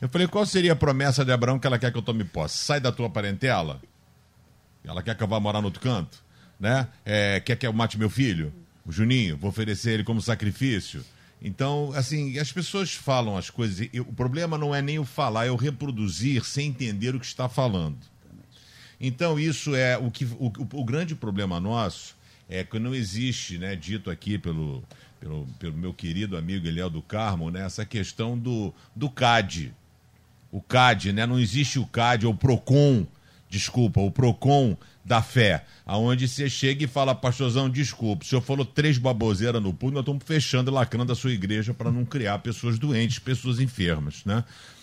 [0.00, 2.58] Eu falei, qual seria a promessa de Abraão que ela quer que eu tome posse?
[2.58, 3.80] Sai da tua parentela?
[4.84, 6.22] Ela quer que eu vá morar no outro canto?
[6.60, 6.86] Né?
[7.04, 8.52] É, quer que eu mate meu filho?
[8.86, 11.04] o Juninho, vou oferecer ele como sacrifício.
[11.40, 13.88] Então, assim, as pessoas falam as coisas.
[13.92, 17.26] E o problema não é nem o falar, é o reproduzir sem entender o que
[17.26, 17.98] está falando.
[19.00, 22.14] Então, isso é o que o, o grande problema nosso
[22.48, 24.82] é que não existe, né, dito aqui pelo,
[25.18, 29.74] pelo, pelo meu querido amigo Eliel do Carmo, né, essa questão do, do CAD.
[30.52, 31.26] O CAD, né?
[31.26, 33.06] Não existe o CAD, ou o PROCON,
[33.54, 38.64] desculpa, o PROCON da fé, aonde você chega e fala, pastorzão, desculpa, o senhor falou
[38.64, 42.38] três baboseiras no público, nós estamos fechando e lacrando a sua igreja para não criar
[42.38, 44.42] pessoas doentes, pessoas enfermas, né?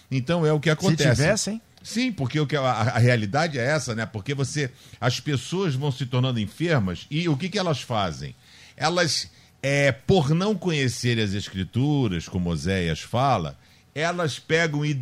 [0.09, 1.09] Então é o que acontece.
[1.09, 1.61] Se tivessem?
[1.83, 4.05] Sim, porque o que a, a, realidade é essa, né?
[4.05, 8.35] Porque você, as pessoas vão se tornando enfermas e o que, que elas fazem?
[8.77, 9.29] Elas,
[9.61, 13.57] é, por não conhecerem as escrituras, como Oséias fala,
[13.95, 14.93] elas pegam e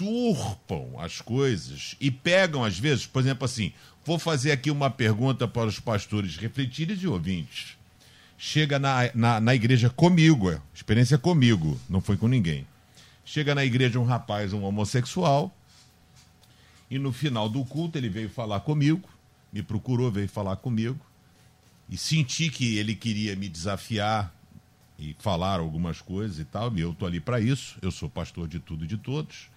[0.00, 3.72] deturpam as coisas e pegam, às vezes, por exemplo, assim,
[4.04, 7.76] Vou fazer aqui uma pergunta para os pastores refletirem e ouvintes.
[8.38, 12.66] Chega na, na, na igreja comigo, é, experiência comigo, não foi com ninguém.
[13.24, 15.54] Chega na igreja um rapaz, um homossexual,
[16.90, 19.08] E no final do culto ele veio falar comigo,
[19.52, 20.98] me procurou, veio falar comigo.
[21.88, 24.34] E senti que ele queria me desafiar
[24.98, 26.76] e falar algumas coisas e tal.
[26.76, 27.78] E eu tô ali para isso.
[27.82, 29.48] Eu sou pastor de tudo e de todos.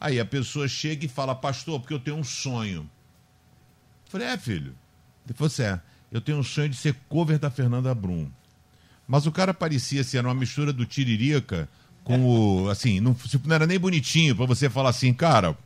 [0.00, 2.82] Aí a pessoa chega e fala, pastor, porque eu tenho um sonho.
[4.06, 4.74] Eu falei, é, filho.
[5.26, 5.80] Ele falou assim, é,
[6.12, 8.28] eu tenho um sonho de ser cover da Fernanda Brum.
[9.06, 11.68] Mas o cara parecia era uma mistura do Tiririca
[12.02, 12.68] com o.
[12.68, 15.56] Assim, não, não era nem bonitinho para você falar assim, cara.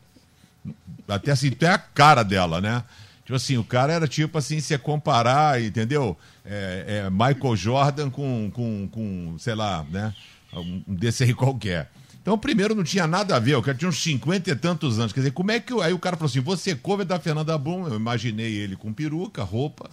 [1.06, 2.82] Até assim, até a cara dela, né?
[3.24, 6.16] Tipo assim, o cara era tipo assim, se comparar, entendeu?
[6.44, 10.14] É, é Michael Jordan com, com, com, sei lá, né?
[10.54, 11.90] Um desse aí qualquer.
[12.28, 15.14] Então, primeiro não tinha nada a ver, o cara tinha uns 50 e tantos anos.
[15.14, 15.72] Quer dizer, como é que.
[15.80, 17.88] Aí o cara falou assim: você cover da Fernanda Brum?
[17.88, 19.88] Eu imaginei ele com peruca, roupa,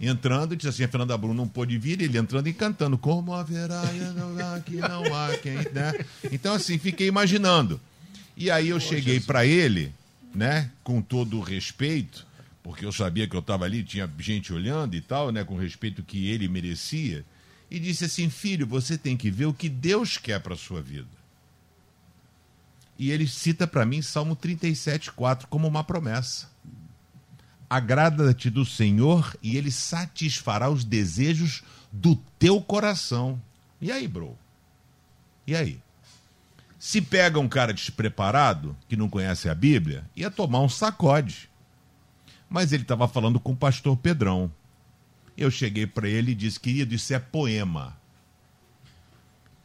[0.00, 3.82] entrando, disse assim: a Fernanda Brum não pôde vir, ele entrando e cantando: Como haverá
[4.64, 5.56] que não há quem.
[5.56, 6.04] Né?
[6.30, 7.80] Então, assim, fiquei imaginando.
[8.36, 9.92] E aí eu cheguei para ele,
[10.32, 12.24] né, com todo o respeito,
[12.62, 15.58] porque eu sabia que eu estava ali, tinha gente olhando e tal, né, com o
[15.58, 17.24] respeito que ele merecia,
[17.68, 21.17] e disse assim: Filho, você tem que ver o que Deus quer para sua vida.
[22.98, 26.50] E ele cita para mim Salmo 37,4 como uma promessa.
[27.70, 33.40] Agrada-te do Senhor e ele satisfará os desejos do teu coração.
[33.80, 34.36] E aí, bro?
[35.46, 35.80] E aí?
[36.78, 41.48] Se pega um cara despreparado, que não conhece a Bíblia, ia tomar um sacode.
[42.50, 44.50] Mas ele estava falando com o pastor Pedrão.
[45.36, 47.96] Eu cheguei para ele e disse: querido, isso é poema.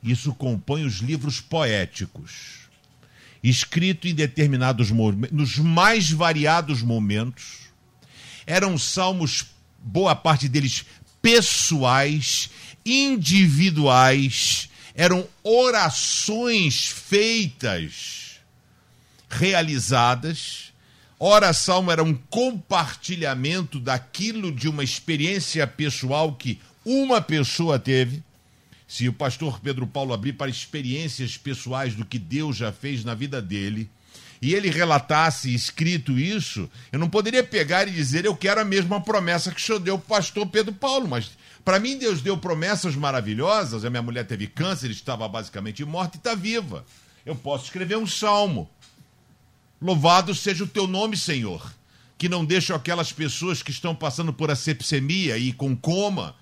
[0.03, 2.62] Isso compõe os livros poéticos
[3.43, 7.63] escrito em determinados momentos, nos mais variados momentos.
[8.45, 9.45] Eram salmos,
[9.77, 10.85] boa parte deles
[11.21, 12.49] pessoais,
[12.85, 18.39] individuais, eram orações feitas,
[19.29, 20.71] realizadas.
[21.19, 28.21] Ora, salmo era um compartilhamento daquilo de uma experiência pessoal que uma pessoa teve
[28.93, 33.15] se o pastor Pedro Paulo abrir para experiências pessoais do que Deus já fez na
[33.15, 33.89] vida dele,
[34.39, 39.01] e ele relatasse escrito isso, eu não poderia pegar e dizer eu quero a mesma
[39.01, 41.31] promessa que o senhor deu para o pastor Pedro Paulo, mas
[41.65, 43.83] para mim Deus deu promessas maravilhosas.
[43.83, 46.85] A minha mulher teve câncer, estava basicamente morta e está viva.
[47.25, 48.69] Eu posso escrever um salmo.
[49.81, 51.73] Louvado seja o teu nome, Senhor,
[52.15, 56.35] que não deixa aquelas pessoas que estão passando por asepsemia e com coma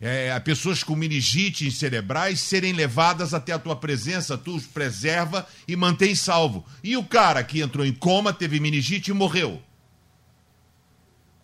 [0.00, 5.76] é, pessoas com meningite cerebrais serem levadas até a tua presença, tu os preserva e
[5.76, 6.64] mantém salvo.
[6.82, 9.62] E o cara que entrou em coma, teve meningite e morreu.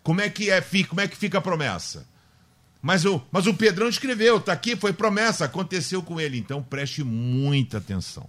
[0.01, 2.07] Como é que é, como é que fica a promessa?
[2.81, 6.37] Mas o, mas o Pedrão escreveu, tá aqui, foi promessa, aconteceu com ele.
[6.37, 8.27] Então preste muita atenção.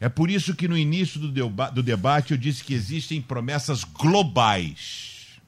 [0.00, 3.84] É por isso que no início do, deba do debate eu disse que existem promessas
[3.84, 5.40] globais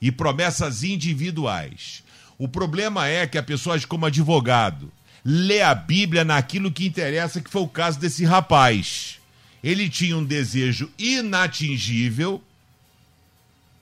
[0.00, 2.02] e promessas individuais.
[2.38, 4.92] O problema é que a pessoa age como advogado,
[5.24, 9.18] lê a Bíblia naquilo que interessa, que foi o caso desse rapaz.
[9.64, 12.42] Ele tinha um desejo inatingível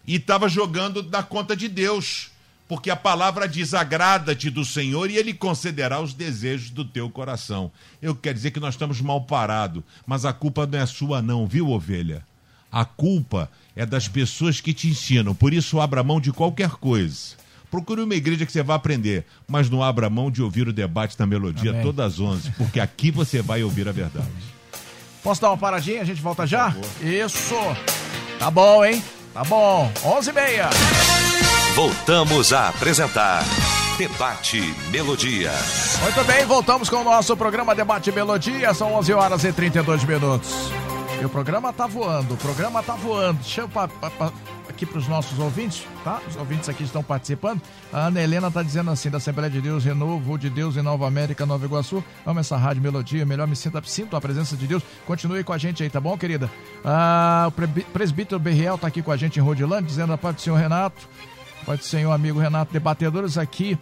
[0.07, 2.31] e estava jogando na conta de Deus,
[2.69, 7.73] porque a palavra diz: agrada-te do Senhor e ele concederá os desejos do teu coração.
[8.01, 11.47] Eu quero dizer que nós estamos mal parados, mas a culpa não é sua, não,
[11.47, 12.25] viu, ovelha?
[12.71, 17.44] A culpa é das pessoas que te ensinam, por isso abra mão de qualquer coisa
[17.75, 21.19] Procure uma igreja que você vai aprender, mas não abra mão de ouvir o debate
[21.19, 21.83] da melodia Amém.
[21.83, 24.29] todas as 11, porque aqui você vai ouvir a verdade.
[25.25, 26.01] Posso dar uma paradinha?
[26.01, 26.73] A gente volta já?
[27.03, 27.57] Isso.
[28.39, 29.03] Tá bom, hein?
[29.33, 29.91] Tá bom.
[30.05, 30.71] 11 e meia.
[31.75, 33.43] Voltamos a apresentar
[33.99, 34.61] Debate
[34.93, 35.51] Melodia.
[36.01, 38.73] Muito bem, voltamos com o nosso programa Debate Melodia.
[38.73, 40.71] São 11 horas e 32 minutos.
[41.21, 43.41] E o programa tá voando, o programa tá voando.
[43.41, 44.33] Deixa eu pa, pa, pa,
[44.75, 46.21] aqui para os nossos ouvintes, tá?
[46.29, 47.63] Os ouvintes aqui estão participando.
[47.93, 51.07] A Ana Helena está dizendo assim, da Assembleia de Deus, Renovo de Deus em Nova
[51.07, 52.03] América, Nova Iguaçu.
[52.27, 54.83] Amo essa rádio melodia, melhor me sinta, sinto a presença de Deus.
[55.07, 56.51] Continue com a gente aí, tá bom, querida?
[56.85, 57.53] Ah, o
[57.93, 61.09] presbítero Berriel está aqui com a gente em Rodilândia, dizendo a paz do senhor Renato,
[61.65, 63.79] paz do senhor amigo Renato, debatedores aqui.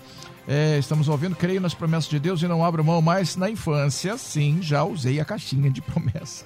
[0.46, 4.18] É, estamos ouvindo, creio nas promessas de Deus e não abro mão mais na infância.
[4.18, 6.44] Sim, já usei a caixinha de promessa.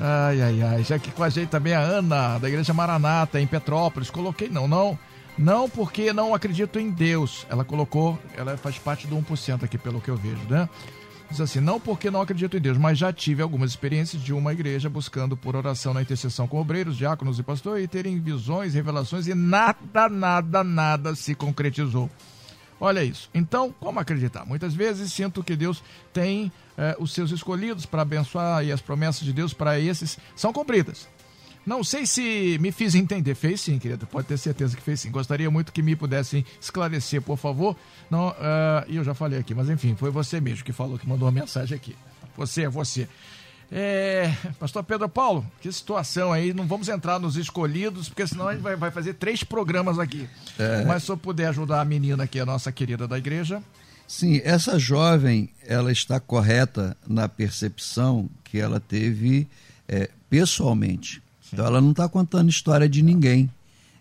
[0.00, 0.84] Ai, ai, ai.
[0.84, 4.10] Já que com a gente também a Ana, da Igreja Maranata, em Petrópolis.
[4.10, 4.98] Coloquei não, não.
[5.38, 7.46] Não porque não acredito em Deus.
[7.50, 10.68] Ela colocou, ela faz parte do 1% aqui, pelo que eu vejo, né?
[11.28, 14.52] Diz assim, não porque não acredito em Deus, mas já tive algumas experiências de uma
[14.52, 19.26] igreja buscando por oração na intercessão com obreiros, diáconos e pastores e terem visões, revelações
[19.26, 22.08] e nada, nada, nada se concretizou.
[22.80, 23.28] Olha isso.
[23.34, 24.46] Então, como acreditar?
[24.46, 25.82] Muitas vezes sinto que Deus
[26.12, 30.52] tem eh, os seus escolhidos para abençoar e as promessas de Deus para esses são
[30.52, 31.08] cumpridas.
[31.66, 33.34] Não sei se me fiz entender.
[33.34, 34.06] Fez sim, querido.
[34.06, 35.10] Pode ter certeza que fez sim.
[35.10, 37.76] Gostaria muito que me pudesse esclarecer, por favor.
[38.08, 38.34] Não, uh,
[38.88, 41.76] eu já falei aqui, mas enfim, foi você mesmo que falou, que mandou uma mensagem
[41.76, 41.96] aqui.
[42.36, 43.08] Você é você.
[43.72, 46.54] É, Pastor Pedro Paulo, que situação aí.
[46.54, 50.28] Não vamos entrar nos escolhidos, porque senão a gente vai, vai fazer três programas aqui.
[50.56, 50.84] É...
[50.84, 53.60] Mas se eu puder ajudar a menina aqui, a nossa querida da igreja.
[54.06, 59.48] Sim, essa jovem, ela está correta na percepção que ela teve
[59.88, 61.22] é, pessoalmente.
[61.40, 61.50] Sim.
[61.52, 63.50] Então ela não está contando história de ninguém.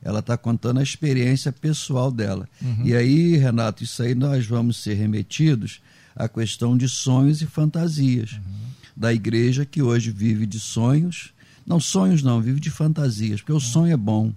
[0.03, 2.47] Ela está contando a experiência pessoal dela.
[2.61, 2.81] Uhum.
[2.85, 5.81] E aí, Renato, isso aí nós vamos ser remetidos
[6.15, 8.33] à questão de sonhos e fantasias.
[8.33, 8.65] Uhum
[8.95, 11.33] da igreja que hoje vive de sonhos.
[11.65, 14.31] Não, sonhos não, vive de fantasias, porque o sonho é bom.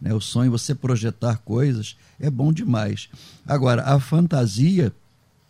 [0.00, 0.14] Né?
[0.14, 3.08] O sonho, você projetar coisas, é bom demais.
[3.46, 4.92] Agora, a fantasia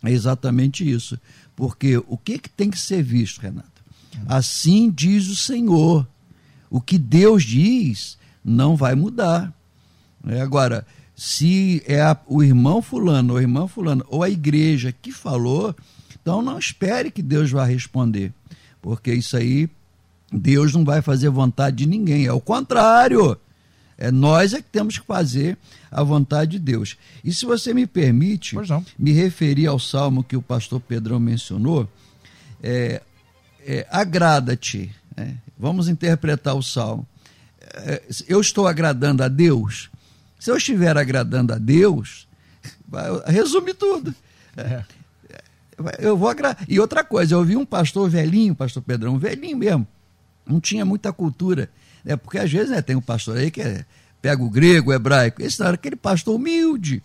[0.03, 1.19] é exatamente isso.
[1.55, 3.83] Porque o que, que tem que ser visto, Renato?
[4.27, 6.07] Assim diz o Senhor.
[6.69, 9.53] O que Deus diz não vai mudar.
[10.27, 14.91] É, agora, se é a, o irmão fulano, ou a irmã fulano, ou a igreja
[14.91, 15.75] que falou,
[16.21, 18.33] então não espere que Deus vá responder
[18.87, 19.69] porque isso aí
[20.31, 23.37] Deus não vai fazer vontade de ninguém, é o contrário.
[23.97, 25.57] É nós é que temos que fazer
[25.91, 26.97] a vontade de Deus.
[27.23, 28.55] E se você me permite
[28.97, 31.89] me referir ao salmo que o pastor Pedrão mencionou,
[32.61, 33.01] é,
[33.65, 34.93] é, agrada-te.
[35.15, 35.37] Né?
[35.57, 37.07] Vamos interpretar o salmo.
[37.59, 39.89] É, eu estou agradando a Deus.
[40.39, 42.27] Se eu estiver agradando a Deus,
[43.25, 44.13] resume tudo.
[44.55, 44.83] É
[45.99, 46.57] eu vou agra...
[46.67, 49.87] E outra coisa, eu vi um pastor velhinho, pastor Pedrão, velhinho mesmo,
[50.45, 51.69] não tinha muita cultura.
[52.07, 53.85] É porque às vezes né, tem um pastor aí que é,
[54.21, 55.41] pega o grego, o hebraico.
[55.41, 57.03] Esse não era aquele pastor humilde.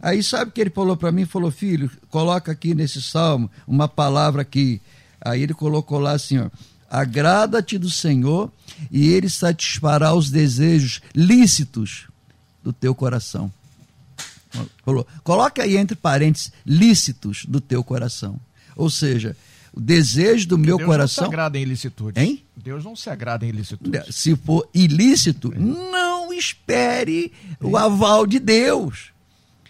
[0.00, 1.24] Aí sabe que ele falou para mim?
[1.24, 4.80] Falou, filho, coloca aqui nesse salmo uma palavra aqui.
[5.20, 6.48] Aí ele colocou lá assim, ó.
[6.88, 8.52] Agrada-te do Senhor
[8.90, 12.06] e ele satisfará os desejos lícitos
[12.62, 13.52] do teu coração.
[15.24, 18.38] Coloca aí entre parênteses lícitos do teu coração.
[18.76, 19.36] Ou seja,
[19.74, 21.24] o desejo do meu Deus coração.
[21.24, 22.20] Deus não se agrada em ilicitude.
[22.20, 22.44] Hein?
[22.56, 24.12] Deus não se agrada em ilicitude.
[24.12, 25.58] Se for ilícito, é.
[25.58, 27.66] não espere é.
[27.66, 29.12] o aval de Deus.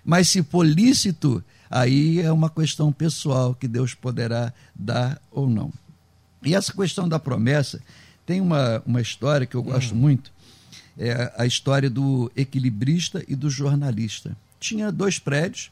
[0.05, 5.73] Mas se for lícito, aí é uma questão pessoal que Deus poderá dar ou não.
[6.45, 7.81] E essa questão da promessa,
[8.27, 9.99] tem uma, uma história que eu gosto hum.
[9.99, 10.31] muito,
[10.99, 15.71] é a história do equilibrista e do jornalista tinha dois prédios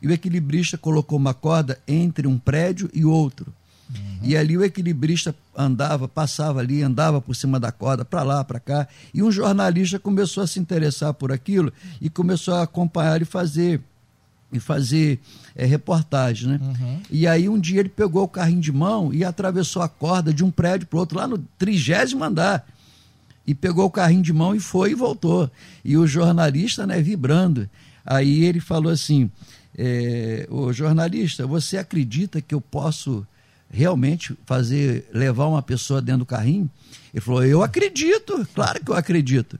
[0.00, 3.54] e o equilibrista colocou uma corda entre um prédio e outro.
[3.94, 4.18] Uhum.
[4.22, 8.60] E ali o equilibrista andava, passava ali, andava por cima da corda, para lá, para
[8.60, 8.88] cá.
[9.12, 13.80] E um jornalista começou a se interessar por aquilo e começou a acompanhar e fazer
[14.52, 15.18] e fazer
[15.56, 16.60] é, reportagem, né?
[16.60, 17.00] Uhum.
[17.10, 20.44] E aí um dia ele pegou o carrinho de mão e atravessou a corda de
[20.44, 22.66] um prédio para outro, lá no trigésimo andar.
[23.46, 25.50] E pegou o carrinho de mão e foi e voltou.
[25.82, 27.68] E o jornalista, né, vibrando.
[28.04, 29.30] Aí ele falou assim:
[29.76, 33.26] é, o jornalista, você acredita que eu posso
[33.72, 36.70] realmente fazer levar uma pessoa dentro do carrinho?
[37.12, 39.58] Ele falou: eu acredito, claro que eu acredito.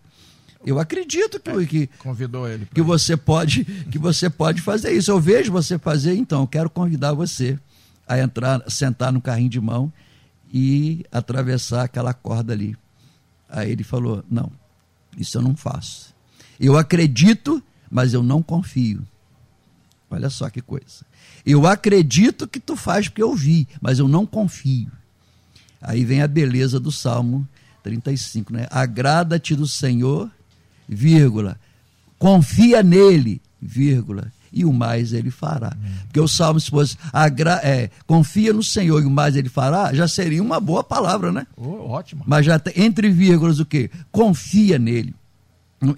[0.65, 5.11] Eu acredito que, é, que convidou ele que você pode que você pode fazer isso.
[5.11, 7.59] Eu vejo você fazer, então eu quero convidar você
[8.07, 9.93] a entrar, sentar no carrinho de mão
[10.53, 12.77] e atravessar aquela corda ali.
[13.49, 14.53] Aí ele falou: não,
[15.19, 16.15] isso eu não faço.
[16.61, 17.61] Eu acredito
[17.93, 19.07] mas eu não confio.
[20.11, 21.05] Olha só que coisa.
[21.45, 24.91] Eu acredito que tu faz porque eu vi, mas eu não confio.
[25.81, 27.47] Aí vem a beleza do Salmo
[27.83, 28.67] 35, né?
[28.71, 30.31] Agrada-te do Senhor,
[30.89, 31.59] vírgula.
[32.19, 34.33] Confia nele, vírgula.
[34.53, 35.75] E o mais ele fará.
[36.05, 39.95] Porque o Salmo, se fosse agra é, confia no Senhor e o mais ele fará,
[39.95, 41.47] já seria uma boa palavra, né?
[41.57, 42.23] Oh, ótimo.
[42.27, 43.91] Mas já tem, entre vírgulas o quê?
[44.11, 45.15] Confia nele.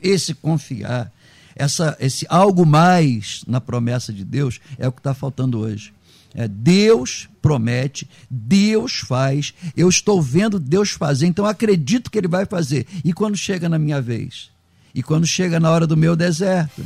[0.00, 1.12] Esse confiar
[1.56, 5.92] essa, esse algo mais na promessa de Deus é o que está faltando hoje.
[6.34, 12.44] É, Deus promete, Deus faz, eu estou vendo Deus fazer, então acredito que Ele vai
[12.44, 12.86] fazer.
[13.04, 14.50] E quando chega na minha vez?
[14.92, 16.84] E quando chega na hora do meu deserto?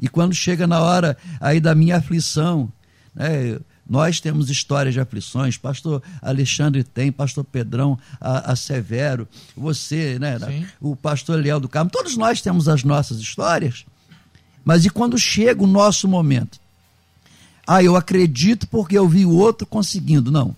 [0.00, 2.70] E quando chega na hora aí da minha aflição?
[3.14, 3.58] Né?
[3.88, 9.26] Nós temos histórias de aflições, pastor Alexandre tem, pastor Pedrão, a, a Severo,
[9.56, 10.36] você, né,
[10.78, 13.86] o pastor Leal do Carmo, todos nós temos as nossas histórias.
[14.62, 16.60] Mas e quando chega o nosso momento?
[17.66, 20.30] Ah, eu acredito porque eu vi o outro conseguindo.
[20.30, 20.54] Não.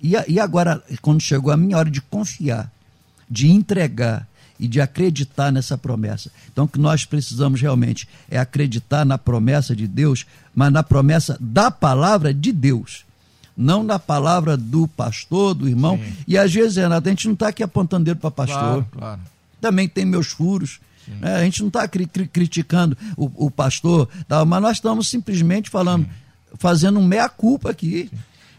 [0.00, 2.70] E, e agora, quando chegou a minha hora de confiar,
[3.28, 4.26] de entregar,
[4.60, 6.30] e de acreditar nessa promessa.
[6.52, 11.36] Então, o que nós precisamos realmente é acreditar na promessa de Deus, mas na promessa
[11.40, 13.04] da palavra de Deus.
[13.56, 15.98] não na palavra do pastor, do irmão.
[15.98, 16.12] Sim.
[16.26, 18.58] E às vezes, Renato, a gente não está aqui apontando dedo para pastor.
[18.58, 19.20] Claro, claro.
[19.60, 20.78] Também tem meus furos.
[21.20, 21.36] né?
[21.36, 25.68] A gente não está cri- cri- criticando o, o pastor, tal, mas nós estamos simplesmente
[25.68, 26.06] falando,
[26.54, 28.10] fazendo um meia-culpa aqui.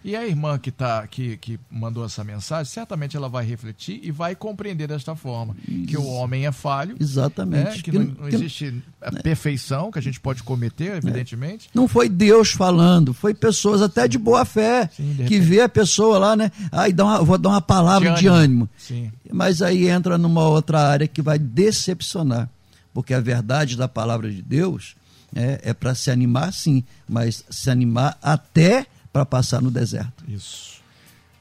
[0.03, 4.09] E a irmã que, tá, que, que mandou essa mensagem, certamente ela vai refletir e
[4.11, 5.55] vai compreender desta forma.
[5.87, 7.63] Que o homem é falho, Exatamente.
[7.63, 7.71] né?
[7.83, 11.69] que Que- não, não que- existe a perfeição que a gente pode cometer, evidentemente.
[11.73, 15.69] Não foi Deus falando, foi pessoas até de boa fé Sim, de que vê a
[15.69, 16.51] pessoa lá, né?
[16.71, 18.67] Aí dá uma, vou dar uma palavra de ânimo.
[18.77, 19.11] Sim.
[19.31, 22.49] Mas aí entra numa outra área que vai decepcionar.
[22.93, 24.95] Porque a verdade da palavra de Deus
[25.33, 30.24] é, é para se animar, sim, mas se animar até para passar no deserto.
[30.28, 30.82] Isso.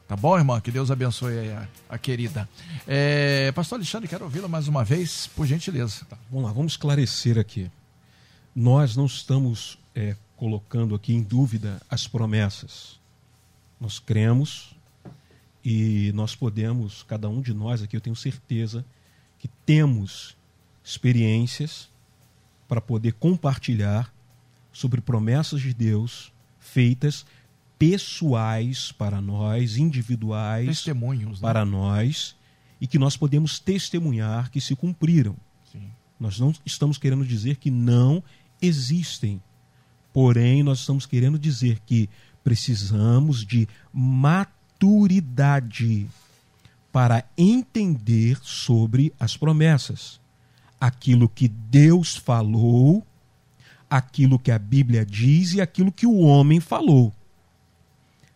[0.08, 0.60] Tá bom, irmã?
[0.60, 2.48] Que Deus abençoe aí a, a querida.
[2.86, 6.04] É, Pastor Alexandre, quero ouvi-la mais uma vez, por gentileza.
[6.28, 7.70] Vamos lá, vamos esclarecer aqui.
[8.52, 12.98] Nós não estamos é, colocando aqui em dúvida as promessas.
[13.80, 14.74] Nós cremos
[15.64, 18.84] e nós podemos, cada um de nós aqui, eu tenho certeza,
[19.38, 20.36] que temos
[20.82, 21.88] experiências
[22.66, 24.12] para poder compartilhar
[24.72, 27.24] sobre promessas de Deus feitas
[27.80, 31.40] pessoais para nós, individuais Testemunhos.
[31.40, 31.48] né?
[31.48, 32.36] para nós
[32.78, 35.34] e que nós podemos testemunhar que se cumpriram.
[35.72, 35.90] Sim.
[36.18, 38.22] Nós não estamos querendo dizer que não
[38.60, 39.40] existem.
[40.12, 42.10] Porém, nós estamos querendo dizer que
[42.44, 46.06] precisamos de maturidade
[46.92, 50.20] para entender sobre as promessas.
[50.78, 53.02] Aquilo que Deus falou,
[53.88, 57.10] aquilo que a Bíblia diz e aquilo que o homem falou.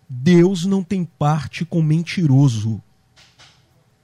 [0.08, 2.82] Deus não tem parte com mentiroso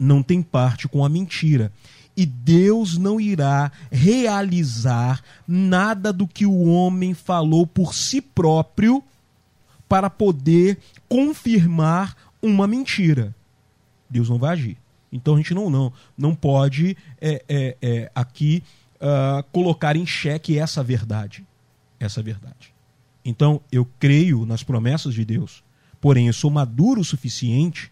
[0.00, 1.70] não tem parte com a mentira.
[2.16, 9.04] E Deus não irá realizar nada do que o homem falou por si próprio
[9.86, 10.78] para poder
[11.08, 13.34] confirmar uma mentira.
[14.08, 14.78] Deus não vai agir.
[15.12, 18.62] Então a gente não não, não pode é, é, é, aqui
[19.00, 21.44] ah, colocar em xeque essa verdade.
[21.98, 22.72] Essa verdade.
[23.24, 25.62] Então eu creio nas promessas de Deus,
[26.00, 27.90] porém eu sou maduro o suficiente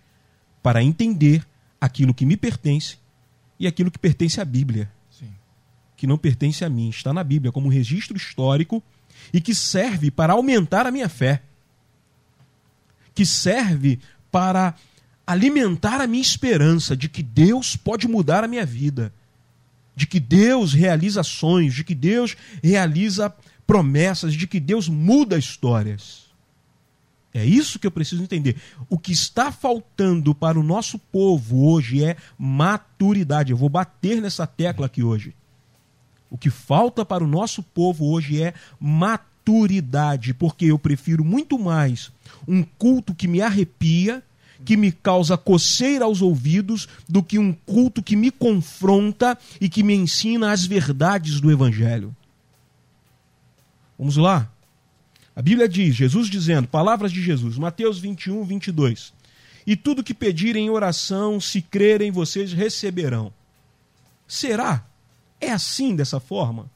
[0.63, 1.47] para entender
[1.81, 2.99] aquilo que me pertence
[3.59, 5.31] e aquilo que pertence à Bíblia, Sim.
[5.97, 6.89] que não pertence a mim.
[6.89, 8.83] Está na Bíblia como um registro histórico
[9.33, 11.43] e que serve para aumentar a minha fé,
[13.15, 13.99] que serve
[14.31, 14.75] para
[15.27, 19.13] alimentar a minha esperança de que Deus pode mudar a minha vida,
[19.95, 23.35] de que Deus realiza sonhos, de que Deus realiza
[23.67, 26.28] promessas, de que Deus muda histórias.
[27.33, 28.57] É isso que eu preciso entender.
[28.89, 33.53] O que está faltando para o nosso povo hoje é maturidade.
[33.53, 35.35] Eu vou bater nessa tecla aqui hoje.
[36.31, 42.11] O que falta para o nosso povo hoje é maturidade, porque eu prefiro muito mais
[42.47, 44.23] um culto que me arrepia,
[44.65, 49.83] que me causa coceira aos ouvidos, do que um culto que me confronta e que
[49.83, 52.15] me ensina as verdades do Evangelho.
[53.99, 54.51] Vamos lá?
[55.39, 59.13] A Bíblia diz, Jesus dizendo, palavras de Jesus, Mateus 21, 22.
[59.65, 63.33] E tudo que pedirem em oração, se crerem, vocês receberão.
[64.27, 64.85] Será?
[65.41, 66.69] É assim, dessa forma?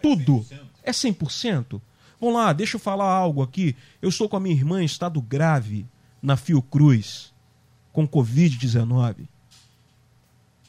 [0.00, 0.46] Tudo?
[0.84, 1.80] É 100%?
[2.20, 3.74] Vamos lá, deixa eu falar algo aqui.
[4.00, 5.84] Eu estou com a minha irmã em estado grave
[6.22, 7.32] na Fiocruz,
[7.92, 9.26] com Covid-19.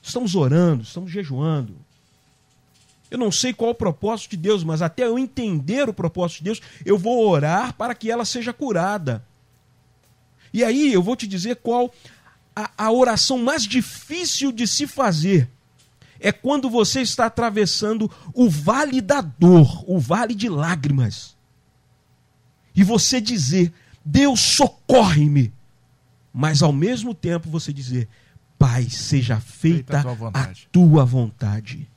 [0.01, 1.75] Estamos orando, estamos jejuando.
[3.11, 6.45] Eu não sei qual o propósito de Deus, mas até eu entender o propósito de
[6.45, 9.21] Deus, eu vou orar para que ela seja curada.
[10.53, 11.93] E aí eu vou te dizer qual
[12.55, 15.49] a, a oração mais difícil de se fazer.
[16.21, 21.35] É quando você está atravessando o vale da dor, o vale de lágrimas.
[22.73, 23.73] E você dizer,
[24.05, 25.51] Deus socorre-me.
[26.33, 28.07] Mas ao mesmo tempo você dizer,
[28.57, 31.89] Pai, seja feita, Feita a tua a tua vontade.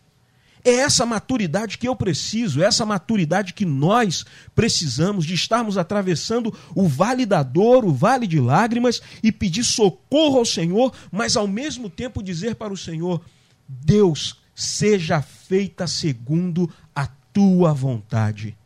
[0.64, 6.56] É essa maturidade que eu preciso, é essa maturidade que nós precisamos de estarmos atravessando
[6.74, 11.46] o vale da dor, o vale de lágrimas e pedir socorro ao Senhor, mas ao
[11.46, 13.20] mesmo tempo dizer para o Senhor:
[13.68, 18.56] Deus, seja feita segundo a tua vontade.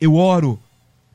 [0.00, 0.60] Eu oro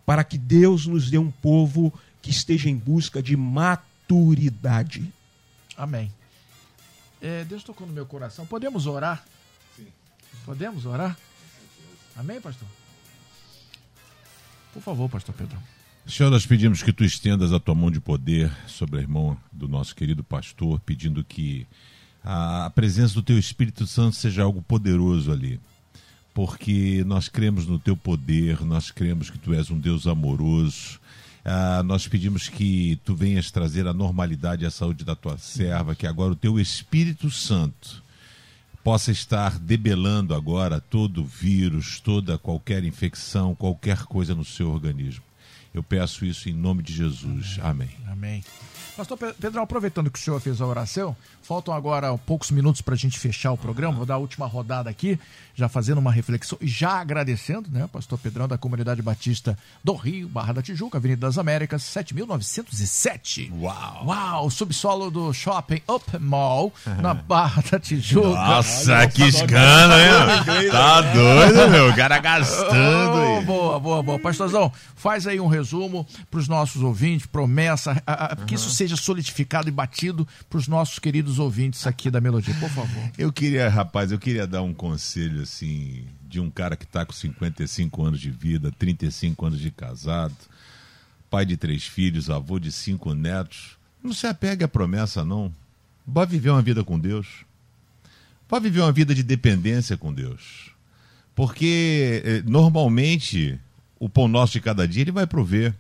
[0.06, 5.12] para que Deus nos dê um povo que esteja em busca de maturidade.
[5.76, 6.12] Amém.
[7.22, 8.46] É, Deus tocou no meu coração.
[8.46, 9.26] Podemos orar?
[10.46, 11.18] Podemos orar?
[12.16, 12.68] Amém, pastor?
[14.74, 15.58] Por favor, pastor Pedro.
[16.06, 19.68] Senhor, nós pedimos que tu estendas a tua mão de poder sobre a irmã do
[19.68, 21.68] nosso querido pastor, pedindo que
[22.24, 25.60] a presença do teu Espírito Santo seja algo poderoso ali.
[26.34, 31.00] Porque nós cremos no teu poder, nós cremos que tu és um Deus amoroso
[31.44, 35.96] Ah, nós pedimos que tu venhas trazer a normalidade e a saúde da tua serva,
[35.96, 38.04] que agora o teu Espírito Santo
[38.90, 45.24] possa estar debelando agora todo vírus, toda qualquer infecção, qualquer coisa no seu organismo.
[45.74, 47.60] Eu peço isso em nome de Jesus.
[47.62, 47.90] Amém.
[48.08, 48.44] Amém.
[48.98, 52.98] Pastor Pedro, aproveitando que o senhor fez a oração, faltam agora poucos minutos para a
[52.98, 53.96] gente fechar o programa.
[53.96, 55.18] Vou dar a última rodada aqui,
[55.56, 60.28] já fazendo uma reflexão e já agradecendo, né, Pastor Pedrão, da Comunidade Batista do Rio,
[60.28, 63.54] Barra da Tijuca, Avenida das Américas, 7907.
[63.56, 64.06] Uau!
[64.06, 64.50] Uau!
[64.50, 68.28] Subsolo do Shopping Up Mall, na Barra da Tijuca.
[68.28, 70.70] Nossa, que escândalo, hein?
[70.72, 71.90] Tá doido, meu?
[71.90, 73.40] O cara gastando.
[73.40, 74.20] Oh, boa, boa, boa.
[74.20, 75.59] Pastorzão, faz aí um resumo
[76.30, 80.68] para os nossos ouvintes, promessa, a, a, que isso seja solidificado e batido para os
[80.68, 83.12] nossos queridos ouvintes aqui da Melodia, por favor.
[83.18, 87.14] Eu queria, rapaz, eu queria dar um conselho assim de um cara que está com
[87.14, 90.36] 55 anos de vida, 35 anos de casado,
[91.30, 93.78] pai de três filhos, avô de cinco netos.
[94.04, 95.52] Não se apegue à promessa, não.
[96.06, 97.46] Vá viver uma vida com Deus.
[98.48, 100.72] Vá viver uma vida de dependência com Deus.
[101.36, 103.60] Porque eh, normalmente
[104.00, 105.74] o pão nosso de cada dia ele vai prover.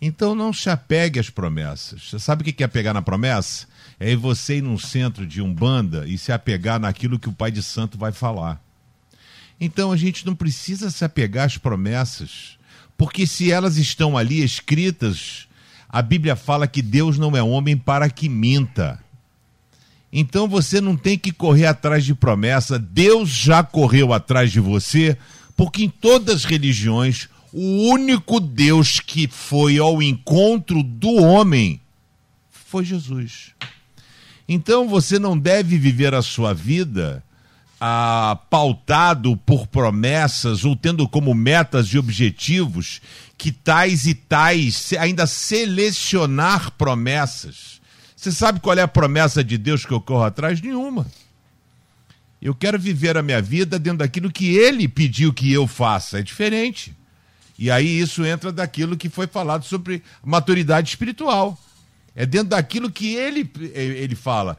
[0.00, 2.10] Então não se apegue às promessas.
[2.10, 3.66] Você sabe o que é pegar na promessa?
[3.98, 7.62] É você ir num centro de umbanda e se apegar naquilo que o Pai de
[7.62, 8.60] Santo vai falar.
[9.58, 12.58] Então a gente não precisa se apegar às promessas,
[12.96, 15.48] porque se elas estão ali escritas,
[15.88, 19.02] a Bíblia fala que Deus não é homem para que minta.
[20.12, 25.16] Então você não tem que correr atrás de promessa, Deus já correu atrás de você,
[25.56, 31.80] porque em todas as religiões o único Deus que foi ao encontro do homem
[32.50, 33.54] foi Jesus.
[34.46, 37.24] Então você não deve viver a sua vida
[37.80, 43.00] ah, pautado por promessas ou tendo como metas e objetivos
[43.38, 47.80] que tais e tais, ainda selecionar promessas.
[48.14, 50.60] Você sabe qual é a promessa de Deus que eu corro atrás?
[50.60, 51.06] Nenhuma.
[52.42, 56.18] Eu quero viver a minha vida dentro daquilo que ele pediu que eu faça.
[56.18, 56.94] É diferente.
[57.58, 61.58] E aí isso entra daquilo que foi falado sobre maturidade espiritual.
[62.18, 64.58] É dentro daquilo que ele, ele fala.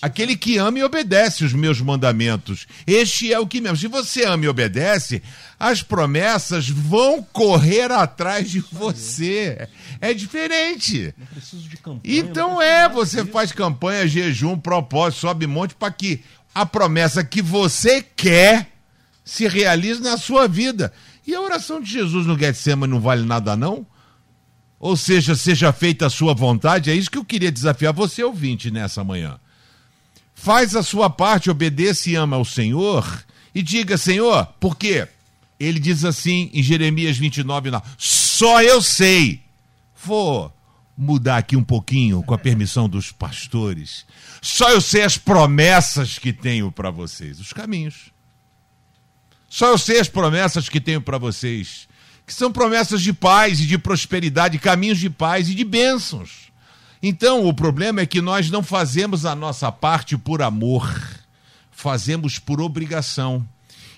[0.00, 2.68] Aquele que ama e obedece os meus mandamentos.
[2.86, 3.76] Este é o que mesmo.
[3.76, 5.20] Se você ama e obedece,
[5.58, 9.68] as promessas vão correr atrás de você.
[10.00, 11.12] É diferente.
[11.18, 12.00] Não preciso de campanha.
[12.04, 16.22] Então é, você faz campanha, jejum, propósito, sobe monte para que
[16.54, 18.68] a promessa que você quer
[19.24, 20.92] se realize na sua vida.
[21.26, 23.86] E a oração de Jesus no Getsemane não vale nada não?
[24.78, 28.70] Ou seja, seja feita a sua vontade, é isso que eu queria desafiar você, ouvinte,
[28.70, 29.38] nessa manhã.
[30.34, 35.06] Faz a sua parte, obedeça e ama ao Senhor e diga, Senhor, por quê?
[35.60, 39.40] Ele diz assim em Jeremias 29, 9, só eu sei.
[40.04, 40.52] Vou
[40.96, 44.04] mudar aqui um pouquinho, com a permissão dos pastores.
[44.40, 48.11] Só eu sei as promessas que tenho para vocês, os caminhos.
[49.54, 51.86] Só eu sei as promessas que tenho para vocês
[52.26, 56.50] que são promessas de paz e de prosperidade, caminhos de paz e de bênçãos.
[57.02, 60.88] Então, o problema é que nós não fazemos a nossa parte por amor,
[61.70, 63.46] fazemos por obrigação.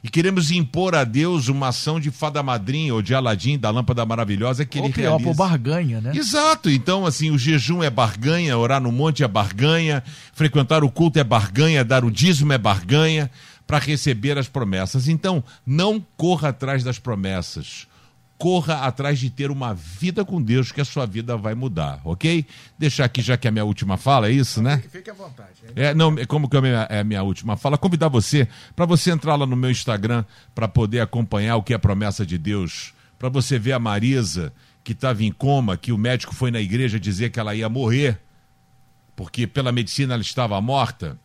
[0.03, 4.05] E queremos impor a Deus uma ação de fada madrinha ou de Aladim, da lâmpada
[4.05, 5.31] maravilhosa que Ou ele pior, realiza.
[5.31, 6.13] por barganha, né?
[6.15, 6.69] Exato.
[6.69, 10.03] Então, assim, o jejum é barganha, orar no monte é barganha,
[10.33, 13.31] frequentar o culto é barganha, dar o dízimo é barganha
[13.67, 15.09] para receber as promessas.
[15.09, 17.87] Então, não corra atrás das promessas
[18.37, 22.45] corra atrás de ter uma vida com Deus, que a sua vida vai mudar, ok?
[22.79, 24.83] Deixar aqui, já que é a minha última fala, é isso, né?
[24.91, 25.51] Fique à vontade.
[25.65, 25.71] hein?
[25.75, 27.79] É, não, como que é a minha, é a minha última fala?
[27.79, 31.77] Convidar você para você entrar lá no meu Instagram para poder acompanhar o que é
[31.77, 34.53] a promessa de Deus, para você ver a Marisa
[34.83, 38.21] que estava em coma, que o médico foi na igreja dizer que ela ia morrer,
[39.17, 41.19] porque pela medicina ela estava morta.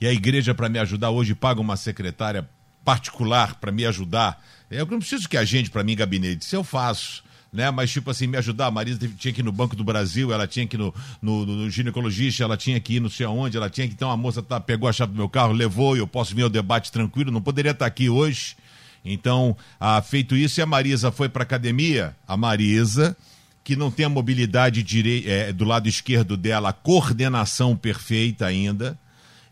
[0.00, 2.48] E a igreja para me ajudar hoje paga uma secretária
[2.84, 4.42] particular para me ajudar.
[4.70, 7.22] Eu não preciso que agende para mim gabinete, isso eu faço.
[7.52, 7.70] Né?
[7.70, 8.66] Mas, tipo assim, me ajudar.
[8.66, 10.92] A Marisa tinha que ir no Banco do Brasil, ela tinha que ir no,
[11.22, 13.94] no, no ginecologista, ela tinha que ir não sei aonde, ela tinha que.
[13.94, 16.42] Então a moça tá, pegou a chave do meu carro, levou e eu posso vir
[16.42, 18.56] ao debate tranquilo, não poderia estar aqui hoje.
[19.04, 23.16] Então, ah, feito isso, e a Marisa foi para academia, a Marisa,
[23.62, 28.98] que não tem a mobilidade direi- eh, do lado esquerdo dela, a coordenação perfeita ainda.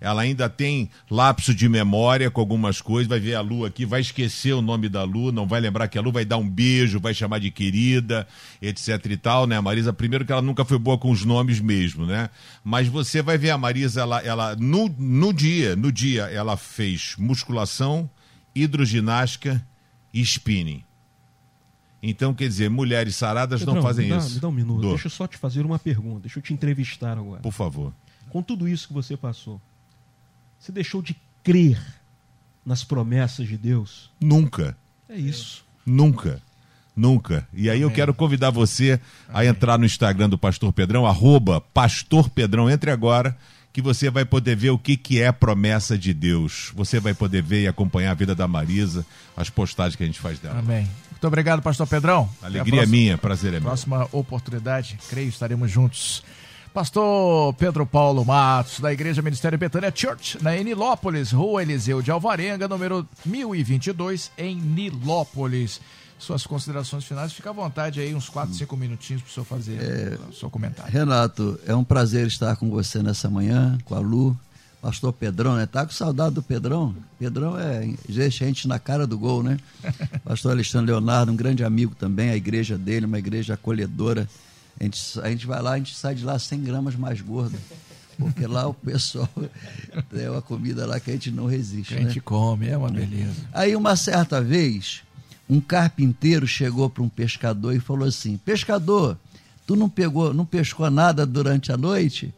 [0.03, 4.01] Ela ainda tem lapso de memória com algumas coisas, vai ver a Lu aqui, vai
[4.01, 6.99] esquecer o nome da Lu, não vai lembrar que a Lu vai dar um beijo,
[6.99, 8.27] vai chamar de querida,
[8.61, 9.57] etc e tal, né?
[9.57, 12.29] A Marisa, primeiro que ela nunca foi boa com os nomes mesmo, né?
[12.65, 17.15] Mas você vai ver a Marisa, ela, ela no, no dia, no dia, ela fez
[17.17, 18.11] musculação,
[18.55, 19.65] hidroginástica
[20.13, 20.83] e spinning.
[22.03, 24.35] Então, quer dizer, mulheres saradas não fazem me dá, isso.
[24.35, 24.81] Me dá um minuto.
[24.81, 24.91] Dou.
[24.91, 26.23] Deixa eu só te fazer uma pergunta.
[26.23, 27.41] Deixa eu te entrevistar agora.
[27.41, 27.95] Por favor.
[28.29, 29.61] Com tudo isso que você passou,
[30.63, 31.77] você deixou de crer
[32.65, 34.11] nas promessas de Deus?
[34.21, 34.77] Nunca.
[35.09, 35.65] É isso.
[35.85, 36.41] Nunca.
[36.95, 37.49] Nunca.
[37.53, 39.01] E aí eu quero convidar você
[39.33, 42.71] a entrar no Instagram do Pastor Pedrão, arroba Pastor Pedrão.
[42.71, 43.37] Entre agora,
[43.73, 46.71] que você vai poder ver o que, que é promessa de Deus.
[46.77, 49.05] Você vai poder ver e acompanhar a vida da Marisa,
[49.37, 50.61] as postagens que a gente faz dela.
[50.61, 50.89] Amém.
[51.11, 52.29] Muito obrigado, pastor Pedrão.
[52.43, 53.63] Alegria próxima- minha, prazer é meu.
[53.63, 56.23] Próxima oportunidade, creio, estaremos juntos.
[56.73, 62.67] Pastor Pedro Paulo Matos, da Igreja Ministério Betânia Church, na Nilópolis, Rua Eliseu de Alvarenga,
[62.67, 65.83] número 1022, em Nilópolis.
[66.19, 70.19] Suas considerações finais, fica à vontade aí, uns 4, 5 minutinhos para o senhor fazer
[70.31, 70.91] o seu comentário.
[70.91, 74.35] Renato, é um prazer estar com você nessa manhã, com a Lu.
[74.81, 75.67] Pastor Pedrão, né?
[75.67, 76.93] Tá com saudade do Pedrão?
[77.17, 79.59] Pedrão é gente na cara do gol, né?
[80.25, 84.27] Pastor Alexandre Leonardo, um grande amigo também, a igreja dele, uma igreja acolhedora.
[84.81, 87.59] A gente, a gente vai lá, a gente sai de lá 100 gramas mais gordo.
[88.19, 89.29] Porque lá o pessoal
[90.11, 91.95] tem uma comida lá que a gente não resiste.
[91.95, 92.03] A né?
[92.05, 93.35] gente come, é uma beleza.
[93.53, 95.03] Aí uma certa vez,
[95.49, 99.17] um carpinteiro chegou para um pescador e falou assim: "Pescador,
[99.67, 102.33] tu não pegou, não pescou nada durante a noite?"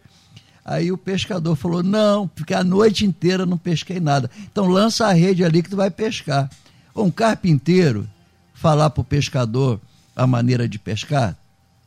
[0.64, 4.30] Aí o pescador falou: "Não, porque a noite inteira não pesquei nada.
[4.51, 6.49] Então lança a rede ali que tu vai pescar."
[6.97, 8.09] Um carpinteiro
[8.55, 9.80] falar para o pescador
[10.14, 11.37] a maneira de pescar,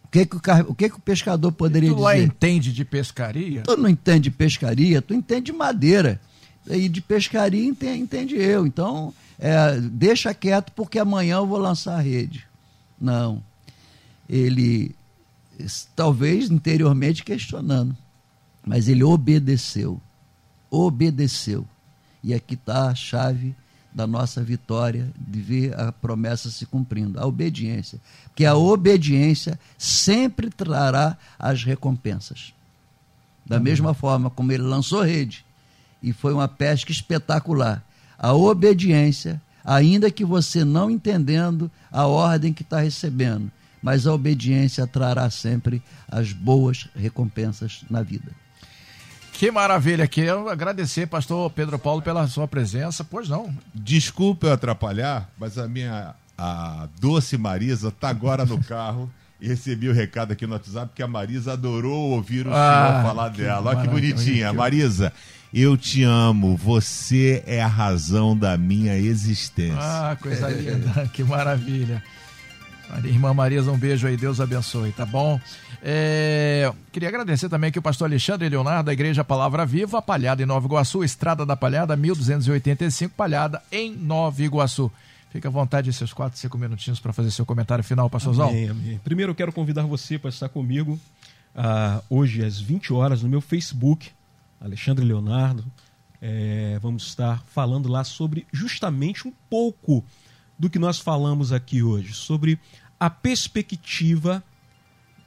[0.07, 2.25] o que que o, car- o, que que o pescador poderia Tu lá dizer?
[2.25, 3.61] entende de pescaria?
[3.63, 6.19] Tu não entende de pescaria, tu entende de madeira.
[6.69, 8.65] E de pescaria entende, entende eu.
[8.65, 12.45] Então, é, deixa quieto porque amanhã eu vou lançar a rede.
[12.99, 13.41] Não.
[14.29, 14.93] Ele,
[15.95, 17.95] talvez interiormente questionando,
[18.65, 20.01] mas ele obedeceu.
[20.69, 21.65] Obedeceu.
[22.23, 23.55] E aqui está a chave
[23.93, 27.99] da nossa vitória de ver a promessa se cumprindo, a obediência.
[28.25, 32.53] Porque a obediência sempre trará as recompensas.
[33.45, 35.45] Da mesma forma como ele lançou rede
[36.01, 37.83] e foi uma pesca espetacular.
[38.17, 44.85] A obediência, ainda que você não entendendo a ordem que está recebendo, mas a obediência
[44.85, 48.31] trará sempre as boas recompensas na vida.
[49.37, 53.03] Que maravilha, quero agradecer, pastor Pedro Paulo, pela sua presença.
[53.03, 59.11] Pois não, Desculpa eu atrapalhar, mas a minha a doce Marisa tá agora no carro
[59.39, 63.03] e recebi o recado aqui no WhatsApp que a Marisa adorou ouvir o Ah, senhor
[63.03, 63.69] falar que dela.
[63.69, 64.51] Olha que bonitinha.
[64.51, 65.13] Marisa,
[65.53, 66.57] eu te amo.
[66.57, 69.77] Você é a razão da minha existência.
[69.79, 72.03] Ah, coisa linda, que maravilha.
[73.03, 75.39] Irmã Marisa, um beijo aí, Deus abençoe, tá bom?
[75.81, 80.45] É, queria agradecer também aqui o pastor Alexandre Leonardo, da Igreja Palavra Viva, Palhada em
[80.45, 84.91] Nova Iguaçu, Estrada da Palhada, 1285, Palhada em Nova Iguaçu.
[85.29, 88.49] Fica à vontade esses 4, 5 minutinhos para fazer seu comentário final, pastorzão.
[88.49, 88.99] Amém, amém.
[89.03, 90.99] Primeiro eu quero convidar você para estar comigo
[91.55, 94.09] ah, hoje às 20 horas no meu Facebook,
[94.59, 95.65] Alexandre Leonardo.
[96.21, 100.03] É, vamos estar falando lá sobre justamente um pouco
[100.57, 102.59] do que nós falamos aqui hoje, sobre
[102.99, 104.43] a perspectiva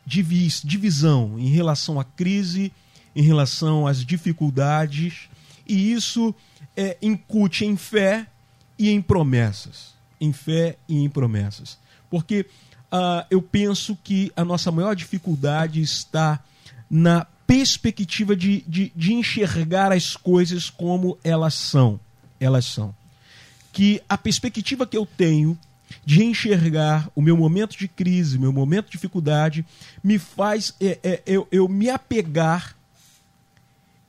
[0.05, 2.73] de, vis, de visão em relação à crise,
[3.15, 5.29] em relação às dificuldades,
[5.67, 6.35] e isso
[6.77, 8.27] é, incute em fé
[8.79, 9.95] e em promessas.
[10.21, 11.79] Em fé e em promessas.
[12.11, 12.47] Porque
[12.91, 16.43] ah, eu penso que a nossa maior dificuldade está
[16.91, 22.01] na perspectiva de, de, de enxergar as coisas como elas são.
[22.39, 22.95] Elas são.
[23.73, 25.59] Que a perspectiva que eu tenho
[26.05, 29.65] de enxergar o meu momento de crise, meu momento de dificuldade,
[30.03, 32.77] me faz é, é, eu, eu me apegar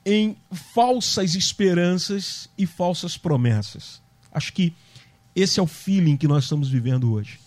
[0.04, 0.36] em
[0.74, 4.00] falsas esperanças e falsas promessas.
[4.32, 4.72] Acho que
[5.34, 7.38] esse é o feeling que nós estamos vivendo hoje.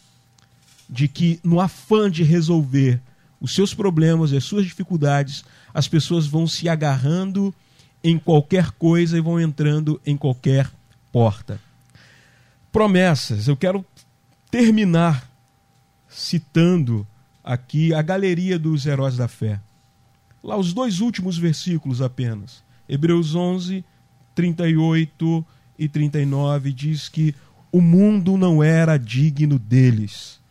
[0.90, 3.02] De que no afã de resolver
[3.42, 5.44] os seus problemas e as suas dificuldades,
[5.74, 7.54] as pessoas vão se agarrando
[8.04, 10.72] em qualquer coisa e vão entrando em qualquer
[11.12, 11.60] porta.
[12.76, 13.48] Promessas.
[13.48, 13.86] Eu quero
[14.52, 15.32] terminar
[16.10, 17.08] citando
[17.42, 19.62] aqui a galeria dos heróis da fé.
[20.44, 22.62] Lá os dois últimos versículos apenas.
[22.90, 23.82] Hebreus 11,
[24.36, 25.46] 38
[25.80, 27.34] e 39 diz que
[27.72, 30.42] o mundo não era digno deles.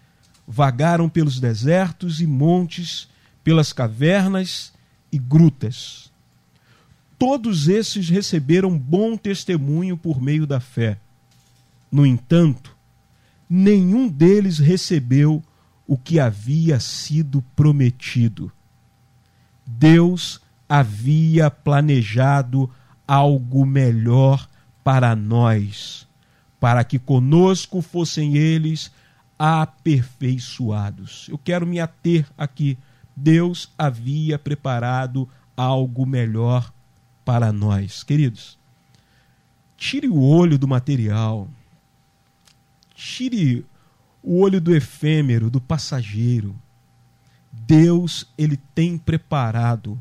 [0.48, 3.06] Vagaram pelos desertos e montes,
[3.44, 4.72] pelas cavernas
[5.12, 6.10] e grutas.
[7.18, 10.98] Todos esses receberam bom testemunho por meio da fé.
[11.94, 12.76] No entanto,
[13.48, 15.40] nenhum deles recebeu
[15.86, 18.50] o que havia sido prometido.
[19.64, 22.68] Deus havia planejado
[23.06, 24.48] algo melhor
[24.82, 26.08] para nós,
[26.58, 28.90] para que conosco fossem eles
[29.38, 31.28] aperfeiçoados.
[31.28, 32.76] Eu quero me ater aqui.
[33.14, 36.72] Deus havia preparado algo melhor
[37.24, 38.02] para nós.
[38.02, 38.58] Queridos,
[39.76, 41.48] tire o olho do material,
[42.94, 43.64] tire
[44.22, 46.54] o olho do efêmero, do passageiro.
[47.52, 50.00] Deus, ele tem preparado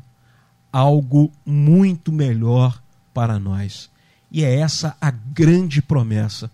[0.72, 2.82] algo muito melhor
[3.12, 3.90] para nós.
[4.30, 6.50] E é essa a grande promessa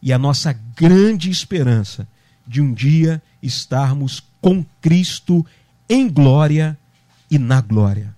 [0.00, 2.06] e a nossa grande esperança
[2.46, 5.44] de um dia estarmos com Cristo
[5.88, 6.78] em glória
[7.30, 8.14] e na glória.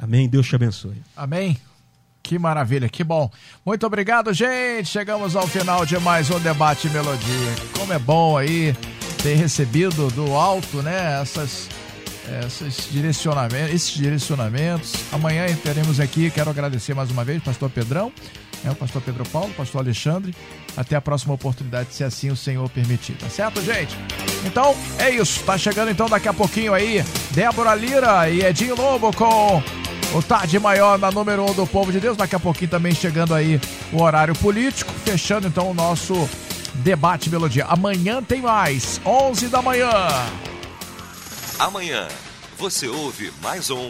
[0.00, 0.28] Amém?
[0.28, 1.02] Deus te abençoe.
[1.16, 1.58] Amém.
[2.22, 3.30] Que maravilha, que bom.
[3.66, 4.88] Muito obrigado, gente.
[4.88, 7.54] Chegamos ao final de mais um debate melodia.
[7.76, 8.74] Como é bom aí
[9.22, 11.68] ter recebido do alto, né, essas
[12.46, 14.94] esses direcionamentos, esses direcionamentos.
[15.12, 18.12] Amanhã teremos aqui, quero agradecer mais uma vez, pastor Pedrão,
[18.62, 20.34] né, o pastor Pedro Paulo, pastor Alexandre.
[20.76, 23.14] Até a próxima oportunidade, se assim o Senhor permitir.
[23.14, 23.94] Tá certo, gente?
[24.46, 25.42] Então, é isso.
[25.44, 29.62] Tá chegando então daqui a pouquinho aí, Débora Lira e Edinho Lobo com
[30.14, 32.16] o Tarde Maior na número 1 um do Povo de Deus.
[32.16, 33.60] Daqui a pouquinho também chegando aí
[33.92, 36.28] o horário político, fechando então o nosso
[36.74, 37.64] debate melodia.
[37.66, 39.90] Amanhã tem mais, 11 da manhã.
[41.58, 42.08] Amanhã
[42.58, 43.88] você ouve mais um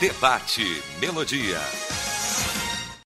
[0.00, 1.60] Debate Melodia.